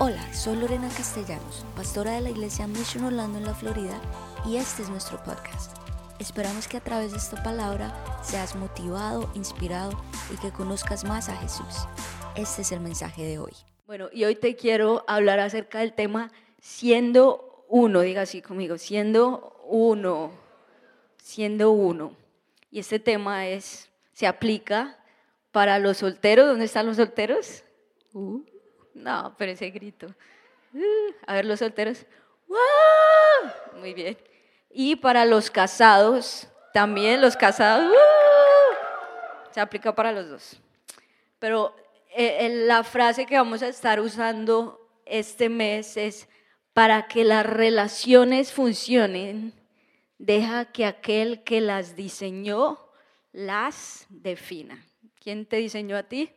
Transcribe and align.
Hola, 0.00 0.32
soy 0.32 0.54
Lorena 0.54 0.88
Castellanos, 0.96 1.66
pastora 1.74 2.12
de 2.12 2.20
la 2.20 2.30
iglesia 2.30 2.68
Mission 2.68 3.02
Orlando 3.02 3.36
en 3.36 3.44
la 3.44 3.52
Florida 3.52 4.00
y 4.46 4.54
este 4.54 4.82
es 4.82 4.90
nuestro 4.90 5.20
podcast. 5.24 5.76
Esperamos 6.20 6.68
que 6.68 6.76
a 6.76 6.80
través 6.80 7.10
de 7.10 7.18
esta 7.18 7.42
palabra 7.42 7.92
seas 8.22 8.54
motivado, 8.54 9.28
inspirado 9.34 10.00
y 10.32 10.36
que 10.36 10.52
conozcas 10.52 11.02
más 11.02 11.28
a 11.28 11.36
Jesús. 11.38 11.88
Este 12.36 12.62
es 12.62 12.70
el 12.70 12.78
mensaje 12.78 13.24
de 13.24 13.40
hoy. 13.40 13.50
Bueno, 13.88 14.08
y 14.12 14.22
hoy 14.24 14.36
te 14.36 14.54
quiero 14.54 15.02
hablar 15.08 15.40
acerca 15.40 15.80
del 15.80 15.92
tema 15.92 16.30
siendo 16.60 17.64
uno, 17.66 18.02
diga 18.02 18.22
así 18.22 18.40
conmigo, 18.40 18.78
siendo 18.78 19.60
uno, 19.66 20.30
siendo 21.20 21.72
uno. 21.72 22.12
Y 22.70 22.78
este 22.78 23.00
tema 23.00 23.48
es, 23.48 23.90
se 24.12 24.28
aplica 24.28 24.96
para 25.50 25.80
los 25.80 25.96
solteros. 25.96 26.46
¿Dónde 26.46 26.66
están 26.66 26.86
los 26.86 26.98
solteros? 26.98 27.64
Uh, 28.12 28.42
no, 28.98 29.34
pero 29.38 29.52
ese 29.52 29.70
grito. 29.70 30.06
Uh, 30.72 31.12
a 31.26 31.34
ver, 31.34 31.44
los 31.44 31.60
solteros. 31.60 32.04
¡Wow! 32.46 33.78
Muy 33.80 33.94
bien. 33.94 34.18
Y 34.70 34.96
para 34.96 35.24
los 35.24 35.50
casados, 35.50 36.48
también 36.72 37.20
los 37.20 37.36
casados. 37.36 37.90
¡uh! 37.90 39.52
Se 39.52 39.60
aplica 39.60 39.94
para 39.94 40.12
los 40.12 40.28
dos. 40.28 40.60
Pero 41.38 41.74
eh, 42.14 42.64
la 42.66 42.84
frase 42.84 43.26
que 43.26 43.36
vamos 43.36 43.62
a 43.62 43.68
estar 43.68 44.00
usando 44.00 44.80
este 45.06 45.48
mes 45.48 45.96
es, 45.96 46.28
para 46.72 47.08
que 47.08 47.24
las 47.24 47.46
relaciones 47.46 48.52
funcionen, 48.52 49.52
deja 50.18 50.66
que 50.66 50.84
aquel 50.84 51.42
que 51.44 51.60
las 51.60 51.96
diseñó 51.96 52.78
las 53.32 54.06
defina. 54.08 54.84
¿Quién 55.20 55.46
te 55.46 55.56
diseñó 55.56 55.96
a 55.96 56.02
ti? 56.02 56.30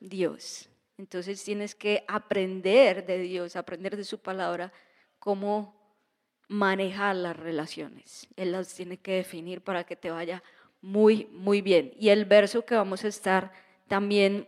Dios. 0.00 0.68
Entonces 0.98 1.42
tienes 1.44 1.74
que 1.74 2.04
aprender 2.08 3.04
de 3.04 3.18
Dios, 3.18 3.56
aprender 3.56 3.96
de 3.96 4.04
su 4.04 4.18
palabra, 4.18 4.72
cómo 5.18 5.76
manejar 6.48 7.16
las 7.16 7.36
relaciones. 7.36 8.28
Él 8.36 8.52
las 8.52 8.74
tiene 8.74 8.98
que 8.98 9.12
definir 9.12 9.60
para 9.60 9.84
que 9.84 9.96
te 9.96 10.10
vaya 10.10 10.42
muy, 10.80 11.26
muy 11.32 11.60
bien. 11.60 11.92
Y 11.98 12.08
el 12.08 12.24
verso 12.24 12.64
que 12.64 12.74
vamos 12.74 13.04
a 13.04 13.08
estar 13.08 13.52
también 13.88 14.46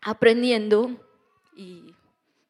aprendiendo 0.00 0.90
y 1.56 1.94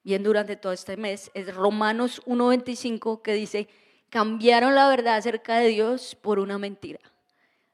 viendo 0.02 0.28
durante 0.28 0.56
todo 0.56 0.72
este 0.72 0.96
mes 0.96 1.30
es 1.34 1.54
Romanos 1.54 2.22
1.25 2.26 3.22
que 3.22 3.32
dice, 3.32 3.68
cambiaron 4.10 4.74
la 4.74 4.88
verdad 4.88 5.16
acerca 5.16 5.58
de 5.58 5.68
Dios 5.68 6.14
por 6.14 6.38
una 6.38 6.58
mentira. 6.58 7.00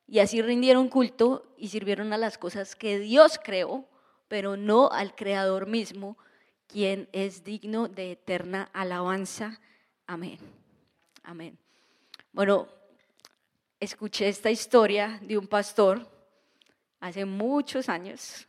Y 0.07 0.19
así 0.19 0.43
rindieron 0.43 0.89
culto 0.89 1.55
y 1.57 1.69
sirvieron 1.69 2.13
a 2.13 2.19
las 2.19 2.39
cosas 2.39 2.75
que 2.75 2.99
Dios 2.99 3.39
creó, 3.43 3.89
pero 4.31 4.57
no 4.57 4.89
al 4.93 5.17
Creador 5.17 5.67
mismo, 5.67 6.17
quien 6.69 7.09
es 7.11 7.43
digno 7.43 7.89
de 7.89 8.13
eterna 8.13 8.71
alabanza. 8.73 9.61
Amén. 10.07 10.39
Amén. 11.25 11.59
Bueno, 12.31 12.69
escuché 13.81 14.29
esta 14.29 14.49
historia 14.49 15.19
de 15.21 15.37
un 15.37 15.49
pastor 15.49 16.09
hace 17.01 17.25
muchos 17.25 17.89
años 17.89 18.47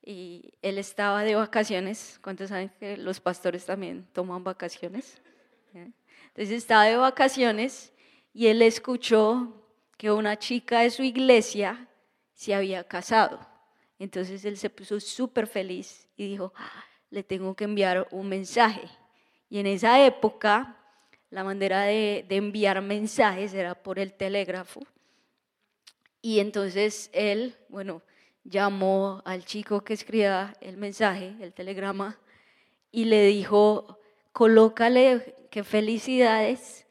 y 0.00 0.52
él 0.62 0.78
estaba 0.78 1.24
de 1.24 1.34
vacaciones. 1.34 2.20
¿Cuántos 2.22 2.50
saben 2.50 2.70
que 2.78 2.96
los 2.96 3.18
pastores 3.18 3.66
también 3.66 4.06
toman 4.12 4.44
vacaciones? 4.44 5.20
¿Eh? 5.74 5.90
Entonces 6.28 6.50
estaba 6.50 6.84
de 6.84 6.96
vacaciones 6.96 7.92
y 8.32 8.46
él 8.46 8.62
escuchó 8.62 9.60
que 9.96 10.12
una 10.12 10.38
chica 10.38 10.82
de 10.82 10.90
su 10.90 11.02
iglesia 11.02 11.88
se 12.32 12.54
había 12.54 12.84
casado. 12.84 13.49
Entonces 14.00 14.44
él 14.46 14.56
se 14.56 14.70
puso 14.70 14.98
súper 14.98 15.46
feliz 15.46 16.08
y 16.16 16.26
dijo, 16.26 16.52
ah, 16.56 16.84
le 17.10 17.22
tengo 17.22 17.54
que 17.54 17.64
enviar 17.64 18.08
un 18.10 18.28
mensaje. 18.28 18.88
Y 19.50 19.58
en 19.58 19.66
esa 19.66 20.04
época 20.04 20.76
la 21.28 21.44
manera 21.44 21.82
de, 21.82 22.24
de 22.26 22.36
enviar 22.36 22.80
mensajes 22.80 23.52
era 23.52 23.74
por 23.74 23.98
el 23.98 24.14
telégrafo. 24.14 24.80
Y 26.22 26.40
entonces 26.40 27.10
él, 27.12 27.54
bueno, 27.68 28.02
llamó 28.42 29.20
al 29.26 29.44
chico 29.44 29.82
que 29.82 29.92
escribía 29.92 30.56
el 30.62 30.78
mensaje, 30.78 31.36
el 31.40 31.52
telegrama, 31.52 32.18
y 32.90 33.04
le 33.04 33.26
dijo, 33.26 33.98
colócale 34.32 35.36
que 35.50 35.62
felicidades 35.62 36.86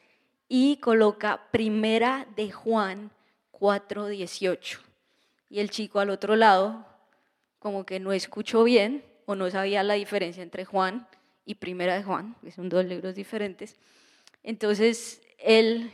y 0.48 0.78
coloca 0.78 1.50
primera 1.52 2.28
de 2.36 2.52
Juan 2.52 3.12
4.18. 3.52 4.80
Y 5.50 5.60
el 5.60 5.72
chico 5.72 6.00
al 6.00 6.12
otro 6.12 6.36
lado, 6.36 6.86
como 7.60 7.86
que 7.86 8.00
no 8.00 8.12
escuchó 8.12 8.64
bien 8.64 9.04
o 9.26 9.36
no 9.36 9.50
sabía 9.52 9.84
la 9.84 9.94
diferencia 9.94 10.42
entre 10.42 10.66
Juan 10.66 11.08
y 11.46 11.56
primera 11.56 11.96
de 11.96 12.04
Juan, 12.04 12.36
que 12.42 12.52
son 12.52 12.70
dos 12.70 12.86
libros 12.86 13.16
diferentes. 13.16 13.76
Entonces 14.44 15.22
él 15.38 15.92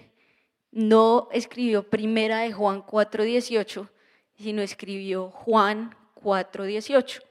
no 0.71 1.27
escribió 1.31 1.83
primera 1.89 2.39
de 2.39 2.53
Juan 2.53 2.83
4.18, 2.83 3.89
sino 4.37 4.61
escribió 4.61 5.29
Juan 5.29 5.95
4.18. 6.21 7.21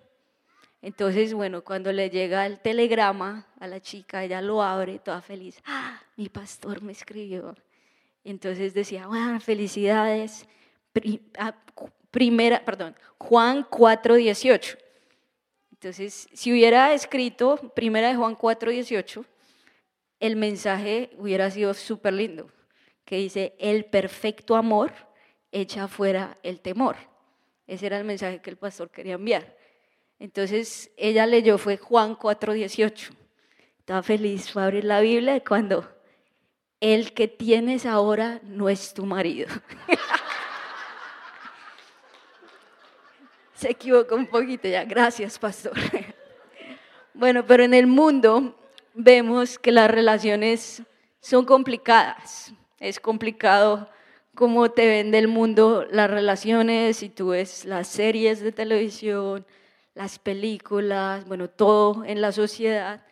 Entonces, 0.82 1.32
bueno, 1.32 1.64
cuando 1.64 1.92
le 1.92 2.10
llega 2.10 2.44
el 2.44 2.60
telegrama 2.60 3.46
a 3.58 3.66
la 3.66 3.80
chica, 3.80 4.22
ella 4.22 4.42
lo 4.42 4.62
abre 4.62 4.98
toda 4.98 5.22
feliz. 5.22 5.62
¡Ah, 5.64 6.02
mi 6.16 6.28
pastor 6.28 6.82
me 6.82 6.92
escribió. 6.92 7.54
Entonces 8.22 8.74
decía, 8.74 9.06
bueno, 9.06 9.40
felicidades. 9.40 10.46
Primera, 12.14 12.64
perdón, 12.64 12.94
Juan 13.18 13.68
4.18. 13.68 14.78
Entonces, 15.72 16.28
si 16.32 16.52
hubiera 16.52 16.94
escrito 16.94 17.56
primera 17.74 18.06
de 18.06 18.14
Juan 18.14 18.38
4.18, 18.38 19.24
el 20.20 20.36
mensaje 20.36 21.10
hubiera 21.18 21.50
sido 21.50 21.74
súper 21.74 22.12
lindo, 22.12 22.48
que 23.04 23.16
dice, 23.16 23.56
el 23.58 23.86
perfecto 23.86 24.54
amor 24.54 24.92
echa 25.50 25.88
fuera 25.88 26.38
el 26.44 26.60
temor. 26.60 26.94
Ese 27.66 27.86
era 27.86 27.98
el 27.98 28.04
mensaje 28.04 28.40
que 28.40 28.50
el 28.50 28.58
pastor 28.58 28.90
quería 28.90 29.14
enviar. 29.14 29.56
Entonces 30.20 30.92
ella 30.96 31.26
leyó, 31.26 31.58
fue 31.58 31.78
Juan 31.78 32.14
4:18. 32.16 33.10
Estaba 33.80 34.04
feliz, 34.04 34.52
fue 34.52 34.62
a 34.62 34.66
abrir 34.66 34.84
la 34.84 35.00
Biblia 35.00 35.42
cuando 35.42 35.92
el 36.78 37.12
que 37.12 37.26
tienes 37.26 37.86
ahora 37.86 38.40
no 38.44 38.68
es 38.68 38.94
tu 38.94 39.04
marido. 39.04 39.48
Se 43.54 43.70
equivocó 43.70 44.16
un 44.16 44.26
poquito 44.26 44.68
ya, 44.68 44.84
gracias 44.84 45.38
pastor. 45.38 45.72
bueno, 47.14 47.46
pero 47.46 47.62
en 47.62 47.74
el 47.74 47.86
mundo 47.86 48.54
vemos 48.94 49.58
que 49.58 49.72
las 49.72 49.90
relaciones 49.90 50.82
son 51.20 51.44
complicadas. 51.44 52.52
Es 52.80 53.00
complicado 53.00 53.88
cómo 54.34 54.70
te 54.70 54.86
vende 54.86 55.18
el 55.18 55.28
mundo 55.28 55.86
las 55.90 56.10
relaciones, 56.10 56.98
si 56.98 57.08
tú 57.08 57.28
ves 57.28 57.64
las 57.64 57.88
series 57.88 58.40
de 58.40 58.52
televisión, 58.52 59.46
las 59.94 60.18
películas, 60.18 61.24
bueno, 61.26 61.48
todo 61.48 62.04
en 62.04 62.20
la 62.20 62.32
sociedad, 62.32 63.06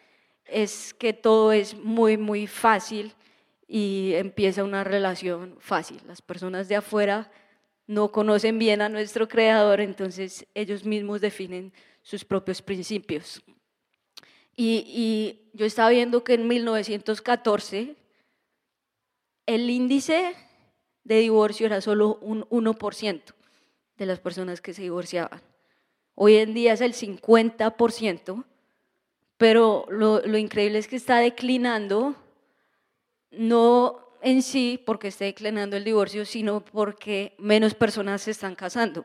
es 0.45 0.93
que 0.95 1.13
todo 1.13 1.53
es 1.53 1.77
muy, 1.77 2.17
muy 2.17 2.47
fácil 2.47 3.15
y 3.69 4.13
empieza 4.15 4.65
una 4.65 4.85
relación 4.85 5.57
fácil. 5.61 6.01
Las 6.07 6.21
personas 6.21 6.69
de 6.69 6.77
afuera 6.77 7.31
no 7.87 8.13
conocen 8.13 8.59
bien 8.59 8.83
a 8.83 8.89
nuestro 8.89 9.29
creador, 9.29 9.81
entonces 9.81 10.47
ellos 10.55 10.85
mismos 10.85 11.21
definen 11.21 11.73
sus 12.03 12.25
propios 12.25 12.63
principios. 12.63 13.43
Y, 14.57 15.39
yo 15.55 15.67
estaba 15.67 15.91
viendo 15.91 16.25
que 16.25 16.35
en 16.35 16.49
1914 16.49 17.95
el 19.45 19.69
índice 19.69 20.35
de 21.05 21.19
divorcio 21.19 21.67
era 21.67 21.83
solo 21.83 22.19
un 22.23 22.45
1% 22.45 23.23
de 23.99 24.07
las 24.07 24.19
personas 24.19 24.63
que 24.63 24.73
se 24.73 24.83
divorciaban. 24.83 25.43
Hoy 26.15 26.37
en 26.37 26.55
día 26.55 26.73
es 26.73 26.81
el 26.81 26.95
50%, 26.95 28.45
pero 29.37 29.85
lo, 29.91 30.25
increíble 30.39 30.79
es 30.79 30.89
que 30.89 30.97
está 30.97 31.19
declinando, 31.19 32.15
no 33.31 34.02
en 34.23 34.43
sí 34.43 34.83
porque 34.85 35.09
esté 35.09 35.27
declinando 35.27 35.77
el 35.77 35.85
divorcio, 35.85 36.25
sino 36.25 36.65
porque 36.65 37.35
menos 37.39 37.75
personas 37.75 38.23
se 38.23 38.31
están 38.31 38.55
casando, 38.55 39.05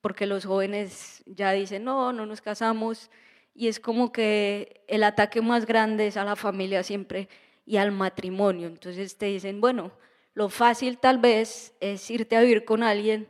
porque 0.00 0.26
los 0.26 0.44
jóvenes 0.44 1.22
ya 1.26 1.52
dicen, 1.52 1.84
no, 1.84 2.12
no 2.12 2.26
nos 2.26 2.40
casamos, 2.40 3.10
y 3.54 3.66
es 3.66 3.80
como 3.80 4.12
que 4.12 4.84
el 4.86 5.02
ataque 5.02 5.42
más 5.42 5.66
grande 5.66 6.06
es 6.06 6.16
a 6.16 6.24
la 6.24 6.36
familia 6.36 6.84
siempre 6.84 7.28
y 7.66 7.76
al 7.76 7.90
matrimonio. 7.90 8.68
Entonces 8.68 9.16
te 9.16 9.26
dicen, 9.26 9.60
bueno, 9.60 9.90
lo 10.34 10.48
fácil 10.48 10.98
tal 10.98 11.18
vez 11.18 11.74
es 11.80 12.08
irte 12.08 12.36
a 12.36 12.42
vivir 12.42 12.64
con 12.64 12.84
alguien 12.84 13.28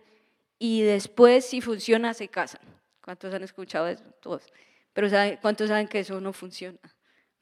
y 0.59 0.83
después 0.83 1.47
si 1.47 1.63
funciona 1.63 2.13
se 2.13 2.29
casan. 2.29 2.61
¿Cuántos 3.01 3.33
han 3.33 3.43
escuchado 3.43 3.89
eso? 3.89 4.05
Todos. 4.21 4.43
Pero 4.93 5.09
¿cuántos 5.41 5.69
saben 5.69 5.89
que 5.89 6.01
eso 6.01 6.21
no 6.21 6.35
funciona? 6.35 6.79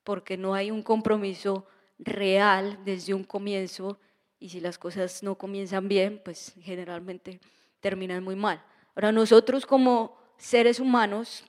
Porque 0.05 0.37
no 0.37 0.55
hay 0.55 0.71
un 0.71 0.85
compromiso 0.85 1.67
real 1.99 2.79
desde 2.85 3.15
un 3.15 3.25
comienzo 3.25 3.99
y 4.39 4.51
si 4.51 4.61
las 4.61 4.79
cosas 4.79 5.23
no 5.23 5.37
comienzan 5.37 5.89
bien, 5.89 6.21
pues 6.25 6.55
generalmente 6.61 7.41
terminan 7.81 8.23
muy 8.23 8.37
mal. 8.37 8.63
Ahora 8.95 9.13
nosotros 9.13 9.67
como 9.67 10.17
seres 10.37 10.81
humanos 10.81 11.45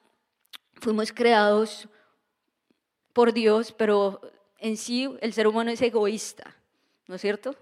fuimos 0.76 1.12
creados 1.12 1.90
por 3.14 3.34
Dios, 3.34 3.72
pero 3.72 4.22
en 4.60 4.78
sí 4.78 5.10
el 5.22 5.34
ser 5.34 5.48
humano 5.48 5.72
es 5.72 5.82
egoísta, 5.82 6.56
¿no 7.08 7.16
es 7.16 7.22
cierto? 7.22 7.56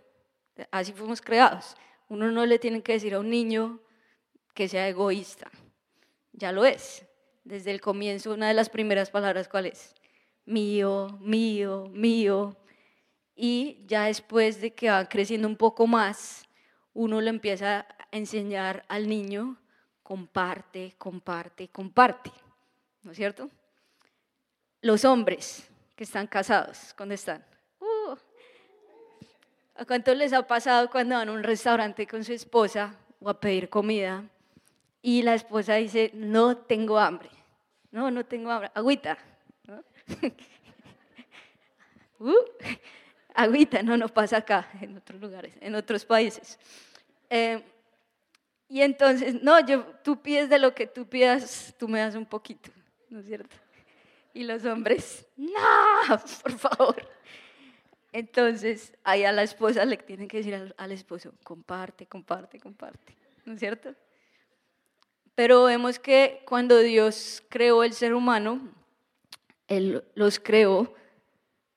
Así 0.71 0.91
fuimos 0.91 1.21
creados. 1.21 1.75
Uno 2.07 2.31
no 2.31 2.45
le 2.45 2.59
tiene 2.59 2.81
que 2.81 2.93
decir 2.93 3.13
a 3.15 3.19
un 3.19 3.29
niño 3.29 3.79
que 4.53 4.67
sea 4.67 4.88
egoísta, 4.88 5.49
ya 6.33 6.51
lo 6.51 6.65
es. 6.65 7.05
Desde 7.43 7.71
el 7.71 7.81
comienzo, 7.81 8.33
una 8.33 8.47
de 8.47 8.53
las 8.53 8.69
primeras 8.69 9.11
palabras, 9.11 9.47
¿cuál 9.47 9.67
es? 9.67 9.93
Mío, 10.45 11.19
mío, 11.21 11.89
mío. 11.91 12.57
Y 13.35 13.83
ya 13.85 14.05
después 14.05 14.61
de 14.61 14.73
que 14.73 14.89
va 14.89 15.09
creciendo 15.09 15.47
un 15.47 15.57
poco 15.57 15.87
más, 15.87 16.47
uno 16.93 17.19
le 17.19 17.29
empieza 17.29 17.79
a 17.79 17.85
enseñar 18.11 18.85
al 18.87 19.09
niño, 19.09 19.57
comparte, 20.01 20.95
comparte, 20.97 21.67
comparte. 21.67 22.31
¿No 23.03 23.11
es 23.11 23.17
cierto? 23.17 23.49
Los 24.81 25.03
hombres 25.03 25.69
que 25.95 26.05
están 26.05 26.27
casados, 26.27 26.95
¿dónde 26.97 27.15
están? 27.15 27.43
Uh, 27.79 28.15
¿A 29.75 29.85
cuánto 29.85 30.13
les 30.13 30.31
ha 30.31 30.47
pasado 30.47 30.89
cuando 30.89 31.15
van 31.15 31.27
a 31.27 31.33
un 31.33 31.43
restaurante 31.43 32.07
con 32.07 32.23
su 32.23 32.31
esposa 32.31 32.97
o 33.19 33.29
a 33.29 33.39
pedir 33.39 33.69
comida 33.69 34.23
y 35.01 35.23
la 35.23 35.35
esposa 35.35 35.75
dice, 35.75 36.11
no 36.13 36.57
tengo 36.57 36.97
hambre? 36.97 37.29
No, 37.91 38.09
no 38.09 38.25
tengo 38.25 38.51
hambre. 38.51 38.71
Agüita. 38.73 39.17
uh, 42.19 42.33
agüita, 43.35 43.83
no, 43.83 43.97
no 43.97 44.07
pasa 44.07 44.37
acá, 44.37 44.67
en 44.81 44.97
otros 44.97 45.19
lugares, 45.19 45.53
en 45.61 45.75
otros 45.75 46.05
países. 46.05 46.57
Eh, 47.29 47.63
y 48.67 48.81
entonces, 48.81 49.41
no, 49.43 49.65
yo, 49.65 49.85
tú 50.03 50.21
pides 50.21 50.49
de 50.49 50.57
lo 50.57 50.73
que 50.73 50.87
tú 50.87 51.07
pidas, 51.07 51.75
tú 51.77 51.87
me 51.87 51.99
das 51.99 52.15
un 52.15 52.25
poquito, 52.25 52.71
¿no 53.09 53.19
es 53.19 53.25
cierto? 53.25 53.55
Y 54.33 54.43
los 54.43 54.65
hombres, 54.65 55.25
no, 55.35 55.49
por 56.43 56.51
favor. 56.53 57.09
Entonces, 58.11 58.93
ahí 59.03 59.25
a 59.25 59.31
la 59.31 59.43
esposa 59.43 59.83
le 59.85 59.97
tienen 59.97 60.27
que 60.27 60.38
decir 60.38 60.73
al, 60.77 60.91
esposo, 60.91 61.33
comparte, 61.43 62.05
comparte, 62.05 62.59
comparte, 62.59 63.13
¿no 63.43 63.53
es 63.53 63.59
cierto? 63.59 63.93
Pero 65.35 65.65
vemos 65.65 65.99
que 65.99 66.41
cuando 66.47 66.79
Dios 66.79 67.43
creó 67.49 67.83
el 67.83 67.91
ser 67.91 68.13
humano, 68.13 68.71
Él 69.67 70.03
los 70.15 70.39
creó 70.39 70.93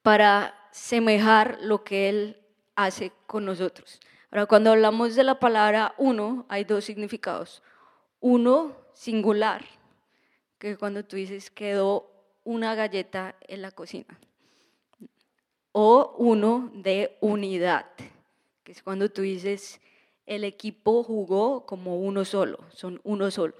para 0.02 0.67
semejar 0.78 1.58
lo 1.60 1.84
que 1.84 2.08
Él 2.08 2.36
hace 2.76 3.12
con 3.26 3.44
nosotros. 3.44 4.00
Ahora, 4.30 4.46
cuando 4.46 4.70
hablamos 4.70 5.14
de 5.14 5.24
la 5.24 5.38
palabra 5.38 5.94
uno, 5.98 6.46
hay 6.48 6.64
dos 6.64 6.84
significados. 6.84 7.62
Uno, 8.20 8.76
singular, 8.94 9.64
que 10.58 10.76
cuando 10.76 11.04
tú 11.04 11.16
dices 11.16 11.50
quedó 11.50 12.10
una 12.44 12.74
galleta 12.74 13.34
en 13.46 13.62
la 13.62 13.70
cocina. 13.70 14.18
O 15.72 16.14
uno 16.18 16.70
de 16.74 17.16
unidad, 17.20 17.86
que 18.64 18.72
es 18.72 18.82
cuando 18.82 19.10
tú 19.10 19.22
dices 19.22 19.80
el 20.26 20.44
equipo 20.44 21.02
jugó 21.02 21.64
como 21.64 21.98
uno 21.98 22.24
solo, 22.24 22.58
son 22.70 23.00
uno 23.02 23.30
solo. 23.30 23.54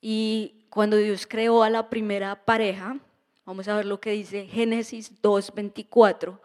Y 0.00 0.66
cuando 0.68 0.96
Dios 0.98 1.26
creó 1.26 1.62
a 1.62 1.70
la 1.70 1.88
primera 1.88 2.44
pareja, 2.44 2.98
vamos 3.44 3.68
a 3.68 3.76
ver 3.76 3.84
lo 3.84 4.00
que 4.00 4.10
dice 4.10 4.46
Génesis 4.46 5.20
2.24 5.22 6.38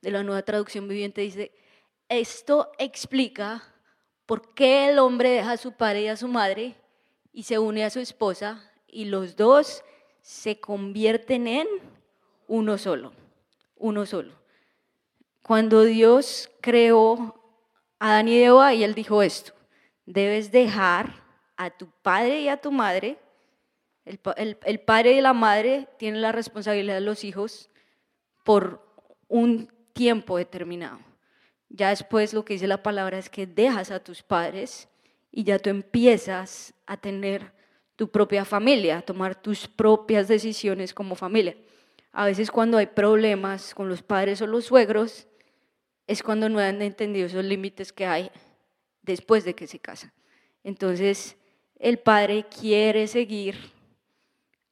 de 0.00 0.10
la 0.10 0.22
nueva 0.22 0.42
traducción 0.42 0.88
viviente, 0.88 1.20
dice, 1.20 1.52
esto 2.08 2.72
explica 2.78 3.62
por 4.26 4.54
qué 4.54 4.90
el 4.90 4.98
hombre 4.98 5.30
deja 5.30 5.52
a 5.52 5.56
su 5.56 5.72
padre 5.72 6.02
y 6.02 6.08
a 6.08 6.16
su 6.16 6.28
madre 6.28 6.74
y 7.32 7.44
se 7.44 7.58
une 7.58 7.84
a 7.84 7.90
su 7.90 8.00
esposa 8.00 8.70
y 8.86 9.06
los 9.06 9.36
dos 9.36 9.82
se 10.20 10.60
convierten 10.60 11.46
en 11.46 11.68
uno 12.48 12.78
solo, 12.78 13.12
uno 13.76 14.06
solo. 14.06 14.34
Cuando 15.42 15.82
Dios 15.82 16.50
creó 16.60 17.40
a 17.98 18.10
Adán 18.10 18.28
y 18.28 18.38
Eva 18.42 18.74
y 18.74 18.84
él 18.84 18.94
dijo 18.94 19.22
esto, 19.22 19.52
debes 20.04 20.52
dejar 20.52 21.14
a 21.56 21.70
tu 21.70 21.88
padre 22.02 22.40
y 22.40 22.48
a 22.48 22.60
tu 22.60 22.70
madre, 22.70 23.18
el, 24.04 24.58
el 24.64 24.80
padre 24.80 25.12
y 25.12 25.20
la 25.20 25.32
madre 25.32 25.88
tienen 25.98 26.22
la 26.22 26.32
responsabilidad 26.32 26.94
de 26.94 27.00
los 27.00 27.24
hijos 27.24 27.70
por 28.44 28.84
un 29.28 29.72
tiempo 29.92 30.36
determinado. 30.36 30.98
Ya 31.68 31.90
después 31.90 32.34
lo 32.34 32.44
que 32.44 32.54
dice 32.54 32.66
la 32.66 32.82
palabra 32.82 33.18
es 33.18 33.30
que 33.30 33.46
dejas 33.46 33.90
a 33.90 34.02
tus 34.02 34.22
padres 34.22 34.88
y 35.30 35.44
ya 35.44 35.58
tú 35.58 35.70
empiezas 35.70 36.74
a 36.86 36.96
tener 36.96 37.52
tu 37.96 38.10
propia 38.10 38.44
familia, 38.44 38.98
a 38.98 39.02
tomar 39.02 39.40
tus 39.40 39.68
propias 39.68 40.28
decisiones 40.28 40.92
como 40.92 41.14
familia. 41.14 41.56
A 42.12 42.26
veces 42.26 42.50
cuando 42.50 42.76
hay 42.76 42.86
problemas 42.86 43.74
con 43.74 43.88
los 43.88 44.02
padres 44.02 44.42
o 44.42 44.46
los 44.46 44.66
suegros, 44.66 45.26
es 46.06 46.22
cuando 46.22 46.48
no 46.48 46.58
han 46.58 46.82
entendido 46.82 47.26
esos 47.26 47.44
límites 47.44 47.92
que 47.92 48.06
hay 48.06 48.30
después 49.02 49.44
de 49.44 49.54
que 49.54 49.66
se 49.66 49.78
casan. 49.78 50.12
Entonces, 50.62 51.36
el 51.78 51.98
padre 51.98 52.44
quiere 52.44 53.06
seguir 53.06 53.56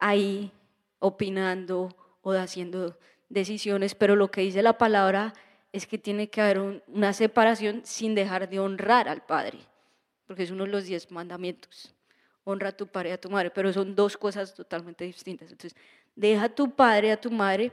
ahí 0.00 0.50
opinando 0.98 1.94
o 2.22 2.32
haciendo 2.32 2.98
decisiones, 3.28 3.94
pero 3.94 4.16
lo 4.16 4.30
que 4.30 4.40
dice 4.40 4.62
la 4.62 4.76
palabra 4.78 5.32
es 5.72 5.86
que 5.86 5.98
tiene 5.98 6.28
que 6.28 6.40
haber 6.40 6.82
una 6.88 7.12
separación 7.12 7.82
sin 7.84 8.14
dejar 8.14 8.48
de 8.48 8.58
honrar 8.58 9.08
al 9.08 9.24
Padre, 9.24 9.58
porque 10.26 10.42
es 10.42 10.50
uno 10.50 10.64
de 10.64 10.70
los 10.70 10.84
diez 10.84 11.10
mandamientos. 11.10 11.94
Honra 12.44 12.70
a 12.70 12.72
tu 12.72 12.86
padre 12.86 13.10
y 13.10 13.12
a 13.12 13.20
tu 13.20 13.30
madre, 13.30 13.50
pero 13.50 13.72
son 13.72 13.94
dos 13.94 14.16
cosas 14.16 14.54
totalmente 14.54 15.04
distintas. 15.04 15.50
Entonces, 15.52 15.78
deja 16.16 16.44
a 16.44 16.48
tu 16.48 16.70
padre 16.70 17.08
y 17.08 17.10
a 17.10 17.20
tu 17.20 17.30
madre 17.30 17.70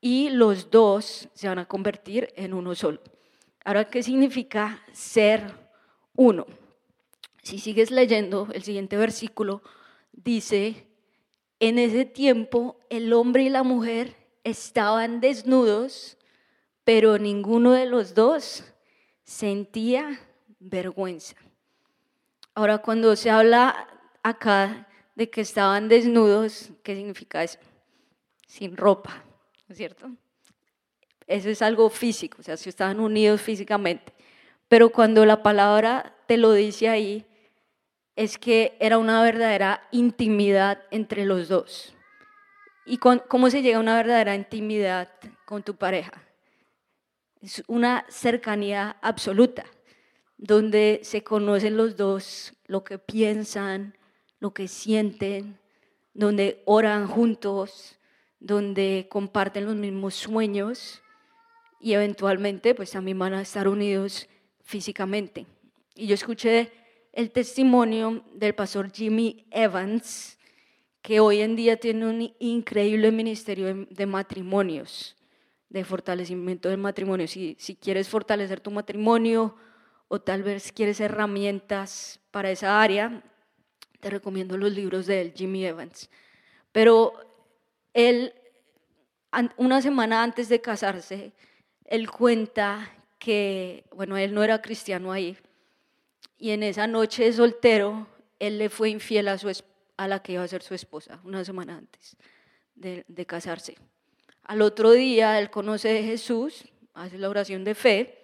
y 0.00 0.28
los 0.28 0.70
dos 0.70 1.28
se 1.32 1.48
van 1.48 1.58
a 1.58 1.66
convertir 1.66 2.32
en 2.36 2.54
uno 2.54 2.74
solo. 2.74 3.00
Ahora, 3.64 3.84
¿qué 3.84 4.02
significa 4.02 4.82
ser 4.92 5.42
uno? 6.14 6.46
Si 7.42 7.58
sigues 7.58 7.90
leyendo, 7.90 8.48
el 8.52 8.62
siguiente 8.62 8.96
versículo 8.96 9.62
dice, 10.12 10.86
en 11.60 11.78
ese 11.78 12.04
tiempo 12.04 12.76
el 12.90 13.12
hombre 13.12 13.44
y 13.44 13.48
la 13.48 13.62
mujer 13.62 14.16
estaban 14.42 15.20
desnudos 15.20 16.18
pero 16.84 17.18
ninguno 17.18 17.70
de 17.70 17.86
los 17.86 18.14
dos 18.14 18.64
sentía 19.22 20.18
vergüenza. 20.58 21.36
Ahora, 22.52 22.78
cuando 22.78 23.14
se 23.14 23.30
habla 23.30 23.86
acá 24.24 24.88
de 25.14 25.30
que 25.30 25.40
estaban 25.40 25.88
desnudos, 25.88 26.70
¿qué 26.82 26.96
significa 26.96 27.44
eso? 27.44 27.60
Sin 28.46 28.76
ropa, 28.76 29.22
¿no 29.68 29.72
es 29.72 29.78
cierto? 29.78 30.10
Eso 31.28 31.48
es 31.48 31.62
algo 31.62 31.88
físico, 31.90 32.38
o 32.40 32.42
sea, 32.42 32.56
si 32.56 32.68
estaban 32.68 32.98
unidos 32.98 33.40
físicamente. 33.40 34.12
Pero 34.66 34.90
cuando 34.90 35.24
la 35.24 35.44
palabra 35.44 36.16
te 36.26 36.36
lo 36.36 36.52
dice 36.52 36.88
ahí, 36.88 37.24
es 38.20 38.36
que 38.36 38.76
era 38.80 38.98
una 38.98 39.22
verdadera 39.22 39.88
intimidad 39.92 40.82
entre 40.90 41.24
los 41.24 41.48
dos. 41.48 41.94
¿Y 42.84 42.98
cómo 42.98 43.48
se 43.48 43.62
llega 43.62 43.78
a 43.78 43.80
una 43.80 43.96
verdadera 43.96 44.34
intimidad 44.34 45.08
con 45.46 45.62
tu 45.62 45.74
pareja? 45.74 46.22
Es 47.40 47.62
una 47.66 48.04
cercanía 48.10 48.98
absoluta, 49.00 49.64
donde 50.36 51.00
se 51.02 51.24
conocen 51.24 51.78
los 51.78 51.96
dos 51.96 52.52
lo 52.66 52.84
que 52.84 52.98
piensan, 52.98 53.96
lo 54.38 54.52
que 54.52 54.68
sienten, 54.68 55.58
donde 56.12 56.62
oran 56.66 57.06
juntos, 57.06 57.98
donde 58.38 59.06
comparten 59.10 59.64
los 59.64 59.76
mismos 59.76 60.14
sueños 60.14 61.00
y 61.80 61.94
eventualmente 61.94 62.74
pues 62.74 62.90
también 62.90 63.18
van 63.18 63.32
a 63.32 63.40
estar 63.40 63.66
unidos 63.66 64.28
físicamente. 64.62 65.46
Y 65.94 66.06
yo 66.06 66.14
escuché 66.14 66.79
el 67.12 67.30
testimonio 67.30 68.24
del 68.34 68.54
pastor 68.54 68.92
Jimmy 68.92 69.46
Evans, 69.50 70.38
que 71.02 71.20
hoy 71.20 71.40
en 71.40 71.56
día 71.56 71.78
tiene 71.78 72.06
un 72.06 72.34
increíble 72.38 73.10
ministerio 73.10 73.86
de 73.88 74.06
matrimonios 74.06 75.16
de 75.68 75.84
fortalecimiento 75.84 76.68
del 76.68 76.78
matrimonio. 76.78 77.26
Si, 77.26 77.56
si 77.58 77.76
quieres 77.76 78.08
fortalecer 78.08 78.60
tu 78.60 78.70
matrimonio 78.70 79.56
o 80.08 80.20
tal 80.20 80.42
vez 80.42 80.72
quieres 80.72 81.00
herramientas 81.00 82.20
para 82.30 82.50
esa 82.50 82.82
área, 82.82 83.22
te 84.00 84.10
recomiendo 84.10 84.56
los 84.58 84.72
libros 84.72 85.06
de 85.06 85.20
él, 85.20 85.32
Jimmy 85.34 85.64
Evans. 85.64 86.10
Pero 86.72 87.12
él, 87.94 88.34
una 89.56 89.80
semana 89.80 90.22
antes 90.22 90.48
de 90.48 90.60
casarse, 90.60 91.32
él 91.84 92.10
cuenta 92.10 92.90
que, 93.18 93.84
bueno, 93.94 94.16
él 94.16 94.34
no 94.34 94.42
era 94.42 94.62
cristiano 94.62 95.12
ahí, 95.12 95.36
y 96.40 96.50
en 96.50 96.62
esa 96.62 96.86
noche 96.86 97.24
de 97.24 97.32
soltero, 97.32 98.08
él 98.38 98.58
le 98.58 98.70
fue 98.70 98.88
infiel 98.90 99.28
a, 99.28 99.38
su, 99.38 99.52
a 99.96 100.08
la 100.08 100.22
que 100.22 100.32
iba 100.32 100.42
a 100.42 100.48
ser 100.48 100.62
su 100.62 100.74
esposa, 100.74 101.20
una 101.22 101.44
semana 101.44 101.76
antes 101.76 102.16
de, 102.74 103.04
de 103.06 103.26
casarse. 103.26 103.76
Al 104.42 104.62
otro 104.62 104.90
día 104.90 105.38
él 105.38 105.50
conoce 105.50 105.88
de 105.92 106.02
Jesús, 106.02 106.64
hace 106.94 107.18
la 107.18 107.28
oración 107.28 107.62
de 107.62 107.74
fe, 107.74 108.20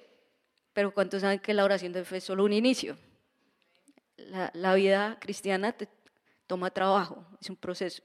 pero 0.73 0.93
¿cuántos 0.93 1.21
saben 1.21 1.39
que 1.39 1.55
la 1.55 1.65
oración 1.65 1.93
de 1.93 2.05
fe 2.05 2.17
es 2.17 2.25
solo 2.25 2.45
un 2.45 2.53
inicio? 2.53 2.97
La, 4.55 4.75
vida 4.75 5.19
cristiana 5.21 5.73
te 5.73 5.89
toma 6.47 6.71
trabajo, 6.71 7.25
es 7.41 7.51
un 7.51 7.57
proceso. 7.57 8.03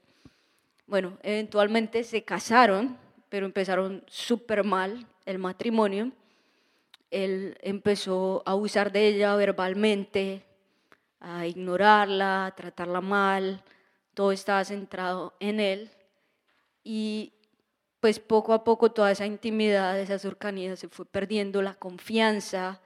Bueno, 0.86 1.18
eventualmente 1.22 2.04
se 2.04 2.22
casaron, 2.22 2.98
pero 3.28 3.46
empezaron 3.46 4.04
súper 4.08 4.62
mal 4.62 5.06
el 5.24 5.38
matrimonio. 5.38 6.12
Él 7.12 7.58
empezó 7.60 8.42
a 8.46 8.52
abusar 8.52 8.90
de 8.90 9.06
ella 9.06 9.36
verbalmente, 9.36 10.46
a 11.20 11.46
ignorarla, 11.46 12.46
a 12.46 12.54
tratarla 12.54 13.02
mal, 13.02 13.62
todo 14.14 14.32
estaba 14.32 14.64
centrado 14.64 15.34
en 15.38 15.60
él 15.60 15.90
y 16.82 17.34
pues 18.00 18.18
poco 18.18 18.54
a 18.54 18.64
poco 18.64 18.92
toda 18.92 19.12
esa 19.12 19.26
intimidad, 19.26 20.00
esa 20.00 20.18
cercanía 20.18 20.74
se 20.74 20.88
fue 20.88 21.04
perdiendo, 21.04 21.60
la 21.60 21.74
confianza, 21.74 22.80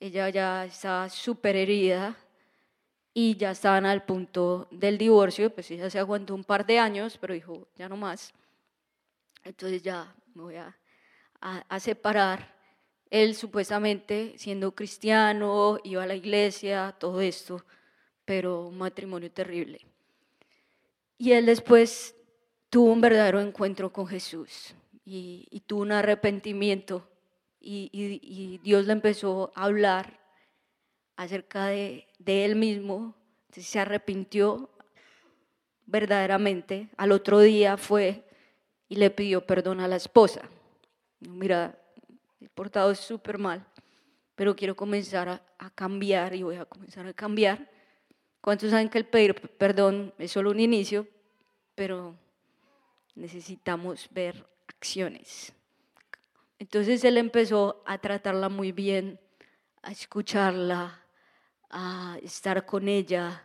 ella 0.00 0.30
ya 0.30 0.64
estaba 0.64 1.10
súper 1.10 1.54
herida 1.54 2.16
y 3.12 3.36
ya 3.36 3.50
estaban 3.50 3.84
al 3.84 4.04
punto 4.04 4.68
del 4.70 4.96
divorcio, 4.96 5.54
pues 5.54 5.70
ella 5.70 5.90
se 5.90 5.98
aguantó 5.98 6.34
un 6.34 6.44
par 6.44 6.64
de 6.64 6.78
años, 6.78 7.18
pero 7.20 7.34
dijo, 7.34 7.68
ya 7.76 7.90
no 7.90 7.96
más, 7.98 8.32
entonces 9.44 9.82
ya 9.82 10.14
me 10.34 10.42
voy 10.42 10.56
a, 10.56 10.74
a 11.40 11.78
separar. 11.78 12.54
Él 13.14 13.36
supuestamente 13.36 14.34
siendo 14.38 14.74
cristiano, 14.74 15.78
iba 15.84 16.02
a 16.02 16.06
la 16.08 16.16
iglesia, 16.16 16.96
todo 16.98 17.20
esto, 17.20 17.64
pero 18.24 18.66
un 18.66 18.76
matrimonio 18.76 19.30
terrible. 19.30 19.78
Y 21.16 21.30
él 21.30 21.46
después 21.46 22.16
tuvo 22.70 22.90
un 22.90 23.00
verdadero 23.00 23.40
encuentro 23.40 23.92
con 23.92 24.08
Jesús 24.08 24.74
y, 25.04 25.62
tuvo 25.64 25.82
un 25.82 25.92
arrepentimiento 25.92 27.08
y, 27.60 28.58
Dios 28.64 28.86
le 28.86 28.94
empezó 28.94 29.52
a 29.54 29.66
hablar 29.66 30.18
acerca 31.14 31.66
de, 31.66 32.08
él 32.26 32.56
mismo, 32.56 33.14
se 33.52 33.78
arrepintió 33.78 34.70
verdaderamente, 35.86 36.88
al 36.96 37.12
otro 37.12 37.38
día 37.38 37.76
fue 37.76 38.24
y 38.88 38.96
le 38.96 39.10
pidió 39.10 39.46
perdón 39.46 39.78
a 39.78 39.86
la 39.86 39.94
esposa. 39.94 40.48
Mira, 41.20 41.78
he 42.44 42.48
portado 42.48 42.94
súper 42.94 43.38
mal, 43.38 43.66
pero 44.34 44.54
quiero 44.54 44.74
comenzar 44.74 45.28
a, 45.28 45.42
a, 45.58 45.70
cambiar 45.70 46.34
y 46.34 46.42
voy 46.42 46.56
a 46.56 46.64
comenzar 46.64 47.06
a 47.06 47.12
cambiar. 47.12 47.70
¿Cuántos 48.40 48.70
saben 48.70 48.88
que 48.88 48.98
el 48.98 49.06
pedir 49.06 49.34
perdón 49.34 50.12
es 50.18 50.32
solo 50.32 50.50
un 50.50 50.60
inicio, 50.60 51.06
pero 51.74 52.16
necesitamos 53.14 54.08
ver 54.10 54.46
acciones. 54.68 55.52
Entonces 56.58 57.04
él 57.04 57.18
empezó 57.18 57.82
a 57.86 57.98
tratarla 57.98 58.48
muy 58.48 58.72
bien, 58.72 59.20
a 59.82 59.92
escucharla, 59.92 61.00
a 61.70 62.18
estar 62.22 62.64
con 62.64 62.88
ella. 62.88 63.42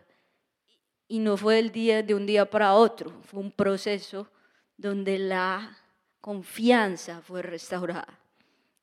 Y 1.07 1.19
no 1.19 1.37
fue 1.37 1.59
el 1.59 1.71
día 1.71 2.03
de 2.03 2.13
un 2.13 2.25
día 2.25 2.49
para 2.49 2.73
otro, 2.73 3.09
fue 3.23 3.39
un 3.39 3.51
proceso 3.51 4.29
donde 4.77 5.17
la 5.17 5.77
confianza 6.21 7.21
fue 7.21 7.41
restaurada. 7.41 8.19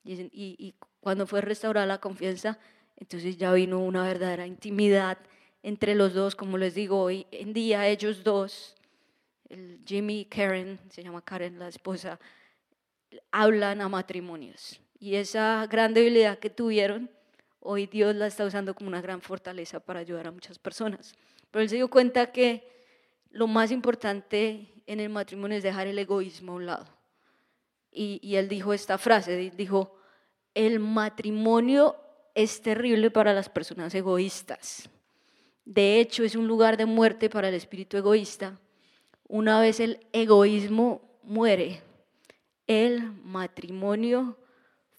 Y, 0.06 0.30
y, 0.32 0.75
cuando 1.00 1.26
fue 1.26 1.40
restaurada 1.40 1.86
la 1.86 1.98
confianza, 2.00 2.58
entonces 2.96 3.36
ya 3.36 3.52
vino 3.52 3.80
una 3.80 4.02
verdadera 4.04 4.46
intimidad 4.46 5.18
entre 5.62 5.94
los 5.94 6.14
dos, 6.14 6.36
como 6.36 6.58
les 6.58 6.75
digo, 6.75 7.00
hoy 7.00 7.26
en 7.30 7.52
día 7.52 7.88
ellos 7.88 8.22
dos 8.22 8.76
el 9.48 9.80
Jimmy 9.84 10.25
Karen, 10.25 10.78
se 10.90 11.02
llama 11.02 11.22
Karen 11.22 11.58
la 11.58 11.68
esposa, 11.68 12.18
hablan 13.30 13.80
a 13.80 13.88
matrimonios. 13.88 14.80
Y 14.98 15.16
esa 15.16 15.66
gran 15.70 15.94
debilidad 15.94 16.38
que 16.38 16.50
tuvieron, 16.50 17.10
hoy 17.60 17.86
Dios 17.86 18.14
la 18.16 18.26
está 18.26 18.44
usando 18.44 18.75
como 18.75 18.88
una 18.88 19.00
gran 19.00 19.20
fortaleza 19.20 19.80
para 19.80 20.00
ayudar 20.00 20.26
a 20.26 20.30
muchas 20.30 20.58
personas. 20.58 21.14
Pero 21.50 21.62
él 21.62 21.68
se 21.68 21.76
dio 21.76 21.88
cuenta 21.88 22.32
que 22.32 22.66
lo 23.30 23.46
más 23.46 23.70
importante 23.70 24.72
en 24.86 25.00
el 25.00 25.10
matrimonio 25.10 25.56
es 25.56 25.62
dejar 25.62 25.86
el 25.86 25.98
egoísmo 25.98 26.52
a 26.52 26.56
un 26.56 26.66
lado. 26.66 26.86
Y, 27.90 28.18
y 28.22 28.36
él 28.36 28.48
dijo 28.48 28.72
esta 28.72 28.98
frase, 28.98 29.50
dijo, 29.56 29.95
el 30.56 30.80
matrimonio 30.80 31.94
es 32.34 32.62
terrible 32.62 33.10
para 33.12 33.34
las 33.34 33.48
personas 33.48 33.94
egoístas. 33.94 34.88
De 35.66 36.00
hecho, 36.00 36.25
es 36.25 36.34
un 36.34 36.48
lugar 36.48 36.76
de 36.76 36.86
muerte 36.86 37.30
para 37.30 37.50
el 37.50 37.54
espíritu 37.54 37.96
egoísta 37.96 38.58
una 39.28 39.60
vez 39.60 39.80
el 39.80 40.06
egoísmo 40.12 41.18
muere, 41.22 41.82
el 42.66 43.02
matrimonio 43.25 44.38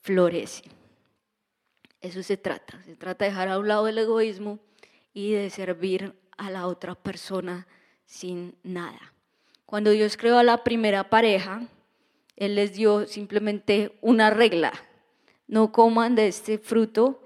florece. 0.01 0.63
Eso 2.01 2.21
se 2.21 2.37
trata, 2.37 2.83
se 2.83 2.95
trata 2.95 3.25
de 3.25 3.31
dejar 3.31 3.47
a 3.49 3.57
un 3.57 3.67
lado 3.67 3.87
el 3.87 3.97
egoísmo 3.97 4.59
y 5.13 5.31
de 5.31 5.49
servir 5.49 6.13
a 6.37 6.51
la 6.51 6.67
otra 6.67 6.93
persona 6.93 7.67
sin 8.05 8.55
nada. 8.63 9.13
Cuando 9.65 9.91
Dios 9.91 10.17
creó 10.17 10.37
a 10.37 10.43
la 10.43 10.63
primera 10.63 11.09
pareja, 11.09 11.67
Él 12.35 12.55
les 12.55 12.73
dio 12.73 13.07
simplemente 13.07 13.97
una 14.01 14.29
regla. 14.29 14.73
No 15.47 15.71
coman 15.71 16.15
de 16.15 16.27
este 16.27 16.57
fruto 16.57 17.21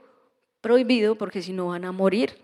prohibido 0.61 1.15
porque 1.15 1.41
si 1.41 1.53
no 1.53 1.67
van 1.67 1.85
a 1.85 1.91
morir. 1.91 2.37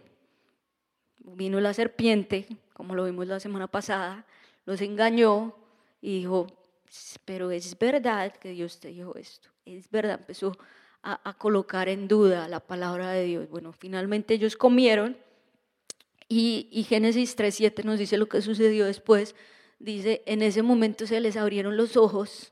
Vino 1.19 1.59
la 1.59 1.73
serpiente, 1.73 2.47
como 2.73 2.95
lo 2.95 3.05
vimos 3.05 3.27
la 3.27 3.39
semana 3.39 3.67
pasada, 3.67 4.25
los 4.65 4.81
engañó 4.81 5.55
y 6.01 6.19
dijo, 6.19 6.47
pero 7.25 7.51
es 7.51 7.77
verdad 7.77 8.33
que 8.33 8.49
Dios 8.49 8.79
te 8.79 8.89
dijo 8.89 9.15
esto, 9.15 9.49
es 9.65 9.89
verdad, 9.89 10.19
empezó 10.19 10.57
a, 11.03 11.33
colocar 11.37 11.87
en 11.87 12.07
duda 12.07 12.49
la 12.49 12.59
palabra 12.59 13.11
de 13.11 13.23
Dios. 13.23 13.49
Bueno, 13.49 13.71
finalmente 13.71 14.33
ellos 14.33 14.57
comieron 14.57 15.15
y, 16.27 16.67
y 16.71 16.83
Génesis 16.83 17.37
3.7 17.37 17.83
nos 17.85 17.99
dice 17.99 18.17
lo 18.17 18.27
que 18.27 18.41
sucedió 18.41 18.85
después. 18.85 19.35
Dice, 19.79 20.23
en 20.25 20.41
ese 20.41 20.63
momento 20.63 21.07
se 21.07 21.19
les 21.21 21.37
abrieron 21.37 21.77
los 21.77 21.95
ojos 21.95 22.51